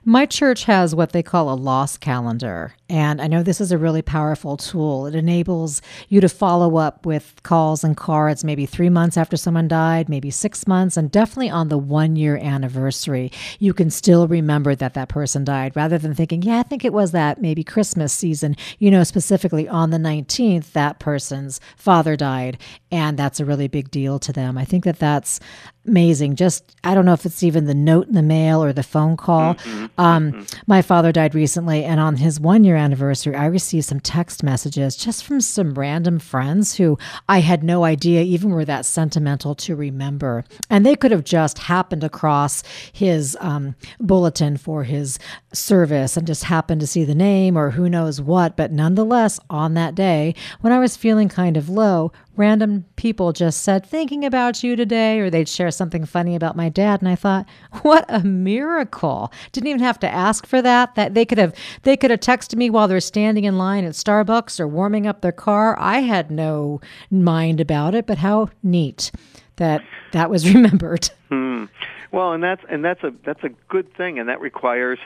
My 0.04 0.26
church 0.26 0.64
has 0.64 0.96
what 0.96 1.12
they 1.12 1.22
call 1.22 1.52
a 1.52 1.56
loss 1.56 1.98
calendar. 1.98 2.74
And 2.90 3.22
I 3.22 3.28
know 3.28 3.44
this 3.44 3.62
is 3.62 3.72
a 3.72 3.78
really 3.78 4.02
powerful 4.02 4.58
tool. 4.58 5.06
It 5.06 5.16
enables 5.16 5.82
you 6.10 6.20
to 6.22 6.28
follow 6.28 6.78
up 6.78 7.06
with 7.06 7.40
calls 7.44 7.84
and 7.84 7.96
cards 7.96 8.44
maybe 8.44 8.66
three 8.66 8.90
months 8.90 9.16
after 9.16 9.38
someone 9.38 9.68
died, 9.68 10.10
maybe 10.10 10.30
six 10.30 10.68
months, 10.68 10.98
and 10.98 11.10
definitely 11.10 11.50
on 11.50 11.70
the 11.70 11.78
one 11.78 12.16
year 12.16 12.36
anniversary. 12.38 13.32
You 13.60 13.74
can 13.74 13.90
still 13.90 14.28
remember 14.28 14.76
that 14.76 14.94
that 14.96 15.08
person 15.08 15.46
died 15.46 15.76
rather 15.76 15.98
than 15.98 16.16
thinking, 16.16 16.42
yeah, 16.42 16.60
I 16.60 16.64
think 16.64 16.84
it 16.84 16.94
was 16.94 17.12
that 17.12 17.42
maybe 17.42 17.64
Christmas 17.64 18.12
season. 18.12 18.58
You 18.80 18.92
know, 18.92 19.04
specifically 19.04 19.70
on 19.70 19.92
the 19.92 19.98
19th, 19.98 20.72
that 20.74 21.00
person's 21.00 21.62
father 21.78 22.16
died. 22.18 22.58
And 22.92 23.18
that's 23.18 23.40
a 23.40 23.46
really 23.46 23.68
big 23.68 23.92
deal 23.92 24.20
to 24.20 24.34
them. 24.34 24.58
I 24.58 24.66
think 24.66 24.84
that 24.84 25.00
that's 25.00 25.40
amazing. 25.88 26.36
Just, 26.36 26.76
I 26.84 26.94
don't 26.94 27.06
know 27.06 27.14
if 27.14 27.26
it's 27.26 27.44
even 27.44 27.66
the 27.66 27.74
note 27.74 28.08
in 28.08 28.14
the 28.14 28.22
mail 28.22 28.64
or 28.64 28.72
the 28.72 28.84
phone 28.84 29.18
call. 29.18 29.56
Mm-hmm. 29.56 29.86
Um, 29.98 30.32
mm-hmm. 30.32 30.62
My 30.68 30.82
father 30.82 31.12
died 31.12 31.34
recently, 31.34 31.84
and 31.84 32.00
on 32.00 32.18
his 32.18 32.40
one 32.40 32.64
year 32.64 32.76
anniversary, 32.76 33.36
I 33.36 33.46
received 33.48 33.86
some 33.86 34.00
text 34.00 34.44
messages 34.44 34.96
just 34.96 35.24
from 35.24 35.42
some 35.42 35.74
random 35.74 36.20
friends 36.20 36.76
who 36.76 36.98
I 37.28 37.40
had 37.40 37.64
no 37.64 37.84
idea 37.84 38.22
even 38.22 38.52
were 38.52 38.66
that 38.66 38.86
sentimental 38.86 39.56
to 39.56 39.76
remember. 39.76 40.44
And 40.70 40.86
they 40.86 40.96
could 40.96 41.12
have 41.12 41.24
just 41.24 41.58
happened 41.60 42.04
across 42.04 42.64
his 42.92 43.36
um, 43.40 43.76
bulletin 44.00 44.58
for 44.58 44.84
his 44.84 45.18
service 45.52 46.16
and 46.16 46.28
just 46.28 46.44
happened 46.44 46.82
to 46.82 46.88
see 46.88 47.04
the 47.04 47.16
name 47.16 47.58
or 47.58 47.72
who 47.72 47.90
knows 47.90 48.22
what. 48.22 48.56
But 48.56 48.72
nonetheless, 48.72 49.40
on 49.50 49.74
that 49.74 49.96
day, 49.96 50.36
when 50.62 50.74
I 50.74 50.80
was 50.80 50.96
feeling 50.96 51.30
kind 51.30 51.58
of 51.58 51.70
low, 51.70 52.12
random 52.36 52.86
people 52.96 53.34
just 53.34 53.62
said, 53.62 53.86
thinking 53.86 54.26
about 54.26 54.64
you 54.64 54.76
today, 54.76 55.20
or 55.20 55.30
they'd 55.30 55.50
share 55.50 55.71
something 55.72 56.06
funny 56.06 56.36
about 56.36 56.56
my 56.56 56.70
dad. 56.70 57.02
And 57.02 57.10
I 57.10 57.16
thought, 57.16 57.46
what 57.82 58.06
a 58.08 58.22
miracle. 58.22 59.32
Didn't 59.52 59.68
even 59.68 59.82
have 59.82 60.00
to 60.00 60.14
ask 60.14 60.46
for 60.46 60.62
that. 60.62 60.96
That 60.96 61.14
they 61.14 61.26
could 61.26 61.38
have 61.38 61.54
they 61.84 61.98
could 61.98 62.12
have 62.12 62.20
texted 62.20 62.56
me 62.56 62.70
while 62.70 62.88
they're 62.88 63.00
standing 63.00 63.44
in 63.44 63.58
line 63.58 63.86
at 63.86 63.94
Starbucks 63.94 64.60
or 64.60 64.68
warming 64.68 65.08
up 65.08 65.22
their 65.22 65.32
car. 65.32 65.78
I 65.80 66.00
had 66.00 66.32
no 66.32 66.82
mind 67.10 67.60
about 67.60 67.96
it, 67.96 68.06
but 68.06 68.20
how 68.20 68.50
neat 68.64 69.12
that 69.58 69.84
that 70.12 70.30
was 70.30 70.48
remembered. 70.54 71.10
Hmm. 71.30 71.66
Well, 72.12 72.34
and 72.34 72.44
that's 72.44 72.62
and 72.70 72.84
that's 72.84 73.04
a 73.04 73.14
that's 73.26 73.44
a 73.44 73.50
good 73.70 73.96
thing, 73.96 74.20
and 74.20 74.28
that 74.30 74.42
requires 74.42 75.00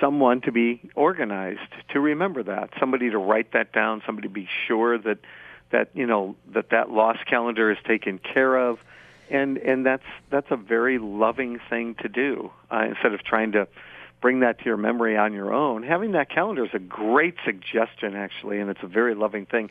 someone 0.00 0.40
to 0.42 0.52
be 0.52 0.80
organized 0.94 1.60
to 1.90 2.00
remember 2.00 2.42
that, 2.42 2.70
somebody 2.78 3.10
to 3.10 3.18
write 3.18 3.52
that 3.52 3.72
down, 3.72 4.02
somebody 4.06 4.28
to 4.28 4.34
be 4.34 4.48
sure 4.66 4.98
that 4.98 5.18
that 5.70 5.90
you 5.94 6.06
know 6.06 6.36
that 6.52 6.70
that 6.70 6.90
loss 6.90 7.16
calendar 7.28 7.70
is 7.70 7.78
taken 7.86 8.18
care 8.18 8.56
of, 8.56 8.78
and 9.30 9.58
and 9.58 9.84
that's 9.84 10.04
that's 10.30 10.46
a 10.50 10.56
very 10.56 10.98
loving 10.98 11.58
thing 11.70 11.94
to 12.02 12.08
do 12.08 12.50
uh, 12.70 12.84
instead 12.88 13.14
of 13.14 13.22
trying 13.24 13.52
to 13.52 13.66
bring 14.20 14.40
that 14.40 14.58
to 14.58 14.64
your 14.64 14.76
memory 14.76 15.16
on 15.16 15.32
your 15.32 15.52
own. 15.52 15.82
Having 15.82 16.12
that 16.12 16.30
calendar 16.30 16.64
is 16.64 16.70
a 16.72 16.78
great 16.78 17.34
suggestion 17.44 18.14
actually, 18.16 18.58
and 18.58 18.70
it's 18.70 18.82
a 18.82 18.88
very 18.88 19.14
loving 19.14 19.46
thing. 19.46 19.70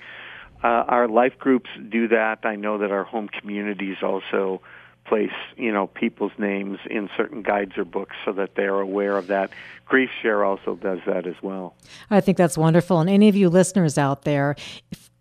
Uh, 0.63 0.67
our 0.87 1.07
life 1.07 1.37
groups 1.37 1.69
do 1.89 2.07
that. 2.07 2.39
I 2.43 2.55
know 2.55 2.77
that 2.77 2.91
our 2.91 3.03
home 3.03 3.27
communities 3.27 3.97
also 4.01 4.61
place, 5.05 5.31
you 5.57 5.71
know, 5.71 5.87
people's 5.87 6.31
names 6.37 6.79
in 6.89 7.09
certain 7.17 7.41
guides 7.41 7.77
or 7.77 7.83
books 7.83 8.15
so 8.23 8.31
that 8.31 8.55
they 8.55 8.63
are 8.63 8.79
aware 8.79 9.17
of 9.17 9.27
that. 9.27 9.51
Grief 9.85 10.09
Share 10.21 10.45
also 10.45 10.75
does 10.75 10.99
that 11.05 11.27
as 11.27 11.35
well. 11.41 11.75
I 12.09 12.21
think 12.21 12.37
that's 12.37 12.57
wonderful. 12.57 13.01
And 13.01 13.09
any 13.09 13.27
of 13.27 13.35
you 13.35 13.49
listeners 13.49 13.97
out 13.97 14.23
there, 14.23 14.55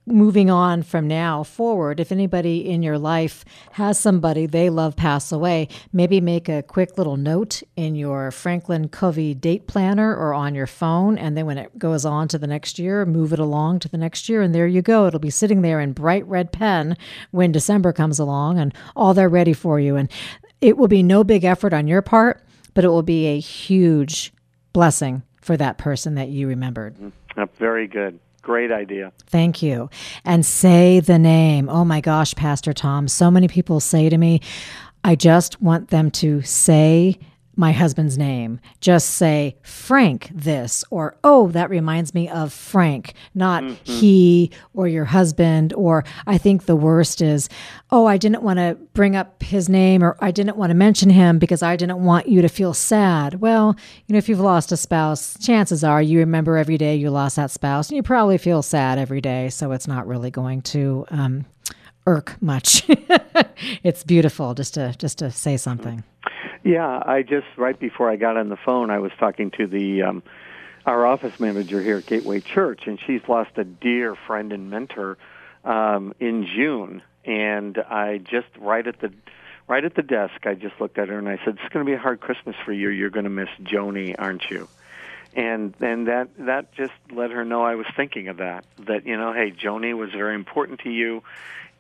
moving 0.07 0.51
on 0.51 0.83
from 0.83 1.07
now 1.07 1.43
forward, 1.43 2.01
if 2.01 2.11
anybody 2.11 2.69
in 2.69 2.83
your 2.83 2.99
life 2.99 3.45
has 3.73 3.99
somebody 3.99 4.47
they 4.47 4.69
love 4.69 4.97
pass 4.97 5.31
away, 5.31 5.69
maybe 5.93 6.21
make 6.21 6.49
a 6.49 6.63
quick 6.63 6.99
little 6.99 7.17
note 7.17 7.63
in 7.77 7.95
your 7.95 8.31
Franklin 8.31 8.89
Covey 8.89 9.35
date 9.35 9.67
planner 9.67 10.15
or 10.15 10.35
on 10.35 10.55
your 10.55 10.67
phone. 10.67 11.17
And 11.17 11.37
then 11.37 11.47
when 11.47 11.59
it 11.59 11.79
goes 11.79 12.05
on 12.05 12.29
to 12.29 12.39
the 12.39 12.47
next 12.47 12.79
year, 12.79 13.07
move 13.07 13.33
it 13.33 13.39
along 13.39 13.79
to 13.81 13.89
the 13.89 13.99
next 13.99 14.29
year. 14.29 14.43
And 14.43 14.55
there 14.55 14.67
you 14.67 14.83
go. 14.83 15.07
It'll 15.07 15.21
be 15.21 15.31
sitting 15.31 15.63
there 15.63 15.81
in 15.81 15.93
bright 15.93 16.27
red 16.27 16.53
pen 16.53 16.97
when 17.31 17.53
December 17.53 17.93
comes 17.93 18.19
along 18.19 18.59
and 18.59 18.75
all 18.97 19.15
they're 19.15 19.29
ready 19.29 19.53
for 19.53 19.79
you. 19.79 19.97
And 19.97 20.11
it 20.61 20.77
will 20.77 20.89
be 20.89 21.03
no 21.03 21.25
big 21.25 21.45
effort 21.45 21.73
on 21.73 21.87
your 21.87 22.03
part, 22.03 22.45
but 22.75 22.85
it 22.85 22.89
will 22.89 23.03
be 23.03 23.27
a 23.27 23.39
huge 23.39 24.33
blessing 24.73 25.23
for 25.41 25.57
that 25.57 25.79
person 25.79 26.15
that 26.15 26.29
you 26.29 26.49
remembered. 26.49 26.97
Mm-hmm. 26.97 27.45
Very 27.59 27.87
good. 27.87 28.19
Great 28.43 28.73
idea. 28.73 29.13
Thank 29.27 29.63
you. 29.63 29.89
And 30.25 30.45
say 30.45 31.01
the 31.01 31.19
name. 31.19 31.69
Oh 31.69 31.85
my 31.85 32.01
gosh, 32.01 32.35
Pastor 32.35 32.73
Tom. 32.73 33.09
So 33.09 33.31
many 33.31 33.49
people 33.49 33.79
say 33.81 34.09
to 34.09 34.19
me, 34.19 34.41
I 35.05 35.15
just 35.15 35.63
want 35.63 35.89
them 35.89 36.11
to 36.13 36.43
say 36.43 37.19
my 37.57 37.73
husband's 37.73 38.17
name. 38.17 38.61
Just 38.81 39.11
say 39.11 39.57
Frank 39.63 40.31
this 40.33 40.85
or 40.91 41.17
oh 41.23 41.49
that 41.49 41.71
reminds 41.71 42.15
me 42.15 42.29
of 42.29 42.53
Frank, 42.53 43.15
not 43.35 43.63
mm-hmm. 43.63 43.85
he 43.85 44.51
or 44.75 44.89
your 44.89 45.05
husband 45.05 45.73
or 45.75 46.05
I 46.27 46.39
think 46.39 46.65
the 46.65 46.77
worst 46.77 47.21
is 47.21 47.49
oh 47.91 48.07
I 48.07 48.17
didn't 48.17 48.43
want 48.43 48.59
to 48.59 48.77
bring 48.95 49.17
up 49.17 49.43
his 49.43 49.69
name 49.69 50.03
or 50.03 50.17
I 50.21 50.31
didn't 50.31 50.57
want 50.57 50.71
to 50.71 50.75
mention 50.75 51.11
him 51.11 51.39
because 51.39 51.63
I 51.63 51.77
didn't 51.77 52.03
want 52.03 52.29
you 52.29 52.43
to 52.43 52.49
feel 52.49 52.75
sad. 52.75 53.41
Well, 53.41 53.77
you 54.07 54.15
know 54.15 54.19
if 54.19 54.29
you've 54.29 54.41
lost 54.41 54.73
a 54.73 54.77
spouse, 54.77 55.37
chances 55.39 55.85
are 55.85 56.01
you 56.01 56.19
remember 56.19 56.57
every 56.57 56.79
day 56.79 56.97
you 56.97 57.11
lost 57.11 57.37
that 57.37 57.51
spouse 57.51 57.89
and 57.89 57.97
you 57.97 58.03
probably 58.03 58.39
feel 58.39 58.63
sad 58.63 58.99
every 58.99 59.21
day, 59.21 59.51
so 59.51 59.73
it's 59.73 59.89
not 59.89 60.07
really 60.07 60.31
going 60.31 60.63
to 60.63 61.05
um, 61.11 61.45
irk 62.07 62.37
much. 62.41 62.85
it's 63.83 64.05
beautiful 64.05 64.55
just 64.55 64.75
to 64.75 64.95
just 64.99 65.19
to 65.19 65.31
say 65.31 65.57
something. 65.57 66.03
Yeah, 66.65 67.03
I 67.05 67.23
just 67.23 67.47
right 67.57 67.79
before 67.79 68.11
I 68.11 68.17
got 68.17 68.37
on 68.37 68.49
the 68.49 68.57
phone, 68.57 68.91
I 68.91 68.99
was 68.99 69.13
talking 69.19 69.51
to 69.53 69.67
the 69.67 70.03
um, 70.03 70.23
our 70.87 71.05
office 71.07 71.39
manager 71.41 71.83
here 71.83 71.99
at 71.99 72.07
Gateway 72.07 72.41
Church, 72.41 72.83
and 72.87 72.99
she's 73.05 73.23
lost 73.29 73.51
a 73.57 73.65
dear 73.65 74.15
friend 74.15 74.53
and 74.53 74.71
mentor 74.71 75.19
um, 75.65 76.15
in 76.21 76.47
June. 76.47 77.03
And 77.25 77.79
I 77.79 78.19
just 78.19 78.49
right 78.59 78.87
at 78.87 79.01
the 79.01 79.13
right 79.67 79.85
at 79.85 79.95
the 79.95 80.03
desk, 80.03 80.47
I 80.47 80.55
just 80.55 80.81
looked 80.81 80.99
at 80.99 81.09
her 81.09 81.19
and 81.19 81.29
I 81.29 81.39
said, 81.45 81.59
"It's 81.63 81.73
going 81.73 81.85
to 81.85 81.91
be 81.91 81.95
a 81.95 81.99
hard 81.99 82.21
Christmas 82.21 82.57
for 82.65 82.73
you. 82.73 82.91
You're 82.91 83.11
going 83.11 83.25
to 83.25 83.31
miss 83.31 83.49
Joni, 83.63 84.15
aren't 84.17 84.49
you?" 84.49 84.69
And 85.35 85.75
and 85.81 86.07
that 86.07 86.29
that 86.39 86.73
just 86.75 86.93
let 87.13 87.33
her 87.33 87.45
know 87.45 87.63
I 87.63 87.75
was 87.75 87.87
thinking 87.97 88.29
of 88.29 88.37
that. 88.37 88.65
That 88.87 89.05
you 89.05 89.17
know, 89.17 89.33
hey, 89.33 89.51
Joni 89.51 89.97
was 89.97 90.11
very 90.11 90.35
important 90.37 90.81
to 90.81 90.91
you, 90.91 91.23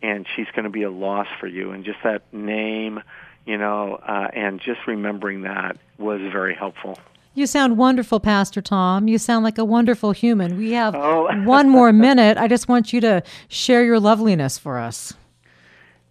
and 0.02 0.26
she's 0.34 0.48
going 0.54 0.64
to 0.64 0.70
be 0.70 0.82
a 0.82 0.90
loss 0.90 1.28
for 1.38 1.46
you. 1.46 1.70
And 1.70 1.84
just 1.84 1.98
that 2.02 2.32
name 2.32 3.00
you 3.46 3.58
know, 3.58 4.00
uh, 4.06 4.28
and 4.32 4.60
just 4.60 4.86
remembering 4.86 5.42
that 5.42 5.76
was 5.98 6.20
very 6.32 6.54
helpful. 6.54 6.98
You 7.34 7.46
sound 7.46 7.78
wonderful, 7.78 8.20
Pastor 8.20 8.60
Tom. 8.60 9.08
You 9.08 9.16
sound 9.16 9.42
like 9.42 9.56
a 9.56 9.64
wonderful 9.64 10.12
human. 10.12 10.58
We 10.58 10.72
have 10.72 10.94
oh. 10.94 11.28
one 11.44 11.70
more 11.70 11.92
minute. 11.92 12.36
I 12.36 12.46
just 12.46 12.68
want 12.68 12.92
you 12.92 13.00
to 13.00 13.22
share 13.48 13.84
your 13.84 13.98
loveliness 13.98 14.58
for 14.58 14.78
us. 14.78 15.14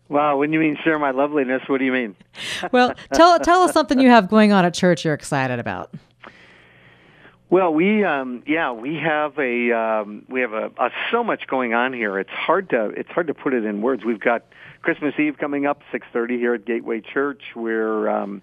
Wow, 0.09 0.37
when 0.37 0.51
you 0.51 0.59
mean 0.59 0.77
share 0.83 0.99
my 0.99 1.11
loveliness, 1.11 1.61
what 1.67 1.77
do 1.77 1.85
you 1.85 1.93
mean? 1.93 2.15
well, 2.73 2.93
tell 3.13 3.39
tell 3.39 3.61
us 3.61 3.71
something 3.71 3.99
you 3.99 4.09
have 4.09 4.29
going 4.29 4.51
on 4.51 4.65
at 4.65 4.73
church 4.73 5.05
you're 5.05 5.13
excited 5.13 5.57
about. 5.57 5.93
Well, 7.49 7.73
we 7.73 8.03
um, 8.03 8.43
yeah 8.45 8.71
we 8.71 8.95
have 8.95 9.37
a 9.39 9.71
um, 9.71 10.25
we 10.27 10.41
have 10.41 10.51
a, 10.51 10.71
a 10.77 10.89
so 11.11 11.23
much 11.23 11.47
going 11.47 11.73
on 11.73 11.93
here. 11.93 12.19
It's 12.19 12.29
hard 12.31 12.69
to 12.71 12.87
it's 12.87 13.09
hard 13.09 13.27
to 13.27 13.33
put 13.33 13.53
it 13.53 13.63
in 13.63 13.81
words. 13.81 14.03
We've 14.03 14.19
got 14.19 14.43
Christmas 14.81 15.13
Eve 15.19 15.37
coming 15.37 15.65
up, 15.65 15.81
6:30 15.91 16.37
here 16.37 16.53
at 16.55 16.65
Gateway 16.65 17.01
Church. 17.01 17.41
We're 17.55 18.09
um, 18.09 18.41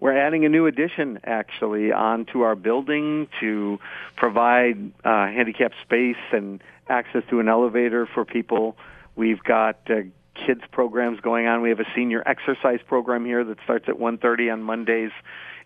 we're 0.00 0.16
adding 0.16 0.44
a 0.44 0.48
new 0.48 0.66
addition 0.66 1.20
actually 1.24 1.92
onto 1.92 2.40
our 2.40 2.56
building 2.56 3.28
to 3.40 3.78
provide 4.16 4.92
uh, 5.04 5.26
handicap 5.26 5.72
space 5.82 6.16
and 6.32 6.62
access 6.88 7.22
to 7.30 7.38
an 7.38 7.48
elevator 7.48 8.06
for 8.06 8.24
people. 8.24 8.76
We've 9.14 9.42
got 9.42 9.78
uh, 9.88 10.02
kids 10.34 10.62
programs 10.72 11.20
going 11.20 11.46
on. 11.46 11.62
We 11.62 11.68
have 11.68 11.80
a 11.80 11.90
senior 11.94 12.22
exercise 12.26 12.80
program 12.86 13.24
here 13.24 13.44
that 13.44 13.58
starts 13.62 13.88
at 13.88 13.96
1:30 13.96 14.52
on 14.52 14.62
Mondays 14.62 15.12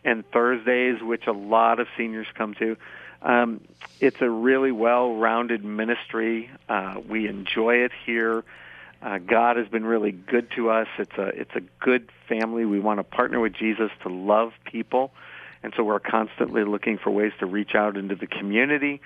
and 0.05 0.29
Thursdays, 0.33 1.01
which 1.03 1.27
a 1.27 1.33
lot 1.33 1.81
of 1.81 1.87
seniors 1.97 2.27
come 2.35 2.55
to. 2.55 2.77
Um, 3.23 3.63
it's 4.01 4.21
a 4.21 4.29
really 4.29 4.71
well-rounded 4.71 5.65
ministry. 5.65 6.51
Uh, 6.69 7.01
we 7.09 7.27
enjoy 7.27 7.77
it 7.77 7.93
here. 8.05 8.45
Uh, 9.05 9.19
God 9.19 9.59
has 9.59 9.69
been 9.69 9.85
really 9.85 10.13
good 10.13 10.51
to 10.57 10.71
us. 10.71 10.89
It's 10.99 11.19
a 11.19 11.27
it's 11.27 11.55
a 11.55 11.61
good 11.79 12.11
family. 12.27 12.65
We 12.65 12.81
want 12.81 13.01
to 13.01 13.05
partner 13.05 13.39
with 13.39 13.53
Jesus 13.53 13.91
to 14.03 14.09
love 14.09 14.53
people, 14.65 15.13
and 15.63 15.75
so 15.77 15.85
we're 15.85 16.01
constantly 16.01 16.65
looking 16.65 16.97
for 16.97 17.11
ways 17.11 17.33
to 17.41 17.47
reach 17.47 17.75
out 17.75 17.99
into 17.99 18.15
the 18.15 18.27
community 18.27 19.03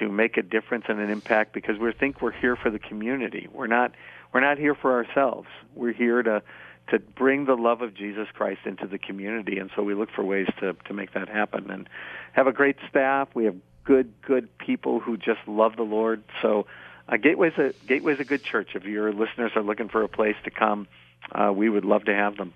to 0.00 0.10
make 0.10 0.36
a 0.36 0.42
difference 0.42 0.86
and 0.88 0.98
an 0.98 1.10
impact 1.10 1.52
because 1.52 1.78
we 1.78 1.92
think 1.92 2.20
we're 2.20 2.32
here 2.32 2.56
for 2.56 2.70
the 2.70 2.80
community. 2.80 3.48
We're 3.52 3.68
not 3.68 3.92
we're 4.34 4.40
not 4.40 4.58
here 4.58 4.74
for 4.74 4.92
ourselves. 4.92 5.46
We're 5.76 5.92
here 5.92 6.24
to 6.24 6.42
to 6.88 6.98
bring 6.98 7.44
the 7.44 7.54
love 7.54 7.82
of 7.82 7.94
Jesus 7.94 8.26
Christ 8.34 8.60
into 8.64 8.88
the 8.88 8.98
community, 8.98 9.60
and 9.60 9.70
so 9.76 9.84
we 9.84 9.94
look 9.94 10.10
for 10.10 10.24
ways 10.24 10.48
to 10.58 10.72
to 10.72 10.92
make 10.92 11.12
that 11.12 11.28
happen 11.28 11.70
and 11.70 11.88
have 12.32 12.48
a 12.48 12.52
great 12.52 12.78
staff. 12.90 13.28
We 13.32 13.44
have 13.44 13.54
good 13.84 14.12
good 14.22 14.58
people 14.58 14.98
who 14.98 15.16
just 15.16 15.46
love 15.46 15.76
the 15.76 15.84
Lord. 15.84 16.24
So 16.42 16.66
uh, 17.08 17.16
Gateway's 17.16 17.52
a 17.58 17.72
Gateway's 17.86 18.20
a 18.20 18.24
good 18.24 18.42
church. 18.42 18.70
If 18.74 18.84
your 18.84 19.12
listeners 19.12 19.52
are 19.54 19.62
looking 19.62 19.88
for 19.88 20.02
a 20.02 20.08
place 20.08 20.36
to 20.44 20.50
come, 20.50 20.88
uh, 21.32 21.52
we 21.54 21.68
would 21.68 21.84
love 21.84 22.04
to 22.04 22.14
have 22.14 22.36
them. 22.36 22.52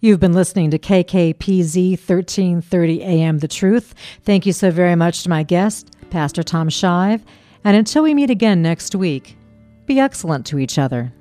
You've 0.00 0.20
been 0.20 0.32
listening 0.32 0.70
to 0.70 0.78
KKPZ 0.78 1.90
1330 1.92 3.02
AM 3.02 3.38
The 3.38 3.48
Truth. 3.48 3.94
Thank 4.22 4.46
you 4.46 4.52
so 4.52 4.70
very 4.70 4.94
much 4.94 5.24
to 5.24 5.28
my 5.28 5.42
guest, 5.42 5.90
Pastor 6.10 6.44
Tom 6.44 6.68
Shive. 6.68 7.22
And 7.64 7.76
until 7.76 8.04
we 8.04 8.14
meet 8.14 8.30
again 8.30 8.62
next 8.62 8.94
week, 8.94 9.36
be 9.86 9.98
excellent 9.98 10.46
to 10.46 10.58
each 10.58 10.78
other. 10.78 11.12